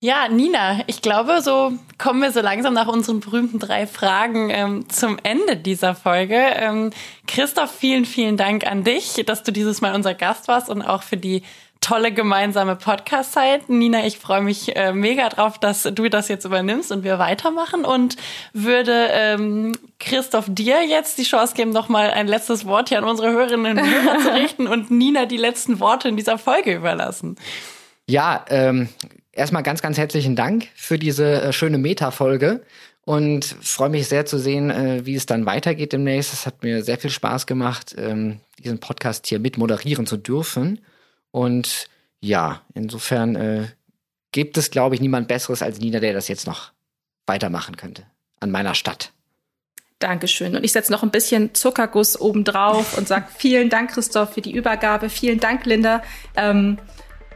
Ja, 0.00 0.28
Nina, 0.28 0.80
ich 0.88 1.00
glaube, 1.00 1.40
so 1.40 1.72
kommen 1.96 2.20
wir 2.20 2.30
so 2.30 2.40
langsam 2.40 2.74
nach 2.74 2.86
unseren 2.86 3.20
berühmten 3.20 3.58
drei 3.58 3.86
Fragen 3.86 4.50
ähm, 4.50 4.88
zum 4.90 5.18
Ende 5.22 5.56
dieser 5.56 5.94
Folge. 5.94 6.36
Ähm, 6.36 6.90
Christoph, 7.26 7.70
vielen, 7.70 8.04
vielen 8.04 8.36
Dank 8.36 8.66
an 8.66 8.84
dich, 8.84 9.14
dass 9.24 9.42
du 9.42 9.52
dieses 9.52 9.80
Mal 9.80 9.94
unser 9.94 10.12
Gast 10.12 10.48
warst 10.48 10.68
und 10.68 10.82
auch 10.82 11.02
für 11.02 11.16
die 11.16 11.42
tolle 11.80 12.12
gemeinsame 12.12 12.76
Podcast-Zeit. 12.76 13.70
Nina, 13.70 14.04
ich 14.04 14.18
freue 14.18 14.42
mich 14.42 14.76
äh, 14.76 14.92
mega 14.92 15.28
drauf, 15.30 15.58
dass 15.58 15.84
du 15.84 16.10
das 16.10 16.28
jetzt 16.28 16.44
übernimmst 16.44 16.92
und 16.92 17.02
wir 17.02 17.18
weitermachen 17.18 17.86
und 17.86 18.16
würde 18.52 19.08
ähm, 19.12 19.72
Christoph 19.98 20.46
dir 20.48 20.84
jetzt 20.86 21.18
die 21.18 21.22
Chance 21.22 21.54
geben, 21.54 21.70
noch 21.70 21.88
mal 21.88 22.10
ein 22.10 22.28
letztes 22.28 22.66
Wort 22.66 22.90
hier 22.90 22.98
an 22.98 23.04
unsere 23.04 23.30
Hörerinnen 23.30 23.78
und 23.78 23.84
Hörer 23.84 24.18
zu 24.20 24.28
richten 24.34 24.66
und 24.66 24.90
Nina 24.90 25.26
die 25.26 25.36
letzten 25.36 25.80
Worte 25.80 26.08
in 26.08 26.16
dieser 26.16 26.38
Folge 26.38 26.74
überlassen. 26.74 27.36
Ja, 28.06 28.44
ähm, 28.48 28.88
erstmal 29.32 29.62
ganz, 29.62 29.82
ganz 29.82 29.98
herzlichen 29.98 30.36
Dank 30.36 30.68
für 30.74 30.98
diese 30.98 31.42
äh, 31.42 31.52
schöne 31.52 31.78
Meta-Folge 31.78 32.62
und 33.04 33.44
freue 33.44 33.88
mich 33.88 34.08
sehr 34.08 34.26
zu 34.26 34.38
sehen, 34.38 34.70
äh, 34.70 35.06
wie 35.06 35.14
es 35.14 35.26
dann 35.26 35.46
weitergeht 35.46 35.92
demnächst. 35.92 36.32
Es 36.32 36.44
hat 36.44 36.62
mir 36.62 36.84
sehr 36.84 36.98
viel 36.98 37.10
Spaß 37.10 37.46
gemacht, 37.46 37.94
ähm, 37.96 38.40
diesen 38.62 38.80
Podcast 38.80 39.26
hier 39.26 39.38
mit 39.38 39.56
moderieren 39.58 40.06
zu 40.06 40.16
dürfen. 40.16 40.80
Und 41.30 41.88
ja, 42.20 42.62
insofern 42.74 43.36
äh, 43.36 43.66
gibt 44.32 44.58
es, 44.58 44.70
glaube 44.70 44.94
ich, 44.94 45.00
niemand 45.00 45.28
Besseres 45.28 45.62
als 45.62 45.78
Nina, 45.80 46.00
der 46.00 46.12
das 46.12 46.28
jetzt 46.28 46.46
noch 46.46 46.72
weitermachen 47.26 47.76
könnte 47.76 48.04
an 48.40 48.50
meiner 48.50 48.74
Stadt. 48.74 49.12
Dankeschön. 49.98 50.54
Und 50.54 50.64
ich 50.64 50.72
setze 50.72 50.92
noch 50.92 51.02
ein 51.02 51.10
bisschen 51.10 51.54
Zuckerguss 51.54 52.20
obendrauf 52.20 52.98
und 52.98 53.08
sage 53.08 53.26
vielen 53.36 53.70
Dank, 53.70 53.92
Christoph, 53.92 54.34
für 54.34 54.42
die 54.42 54.52
Übergabe. 54.52 55.08
Vielen 55.08 55.40
Dank, 55.40 55.64
Linda, 55.64 56.02
ähm, 56.36 56.78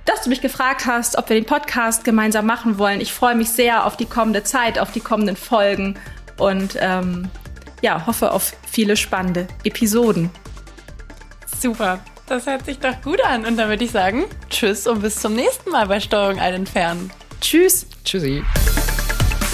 dass 0.05 0.23
du 0.23 0.29
mich 0.29 0.42
gefragt 0.42 0.85
hast, 0.87 1.16
ob 1.16 1.29
wir 1.29 1.37
den 1.37 1.46
Podcast 1.46 2.05
gemeinsam 2.05 2.46
machen 2.46 2.79
wollen. 2.79 3.01
Ich 3.01 3.12
freue 3.12 3.35
mich 3.35 3.49
sehr 3.49 3.87
auf 3.87 3.96
die 3.96 4.07
kommende 4.07 4.42
Zeit, 4.42 4.79
auf 4.79 4.92
die 4.92 5.01
kommenden 5.01 5.37
Folgen 5.37 5.99
und 6.37 6.77
ähm, 6.81 7.31
ja, 7.81 8.07
hoffe 8.07 8.33
auf 8.33 8.53
viele 8.70 8.96
spannende 8.96 9.49
Episoden. 9.64 10.31
Super. 11.61 12.01
Das 12.27 12.46
hört 12.46 12.64
sich 12.64 12.79
doch 12.79 13.01
gut 13.03 13.20
an. 13.25 13.44
Und 13.44 13.57
dann 13.57 13.68
würde 13.68 13.85
ich 13.85 13.90
sagen, 13.90 14.25
tschüss 14.51 14.87
und 14.87 15.03
bis 15.03 15.16
zum 15.16 15.35
nächsten 15.35 15.70
Mal 15.70 15.88
bei 15.88 15.99
Steuerung 15.99 16.38
Alt 16.38 16.55
Entfernen. 16.55 17.11
Tschüss. 17.40 17.87
Tschüssi. 18.05 18.44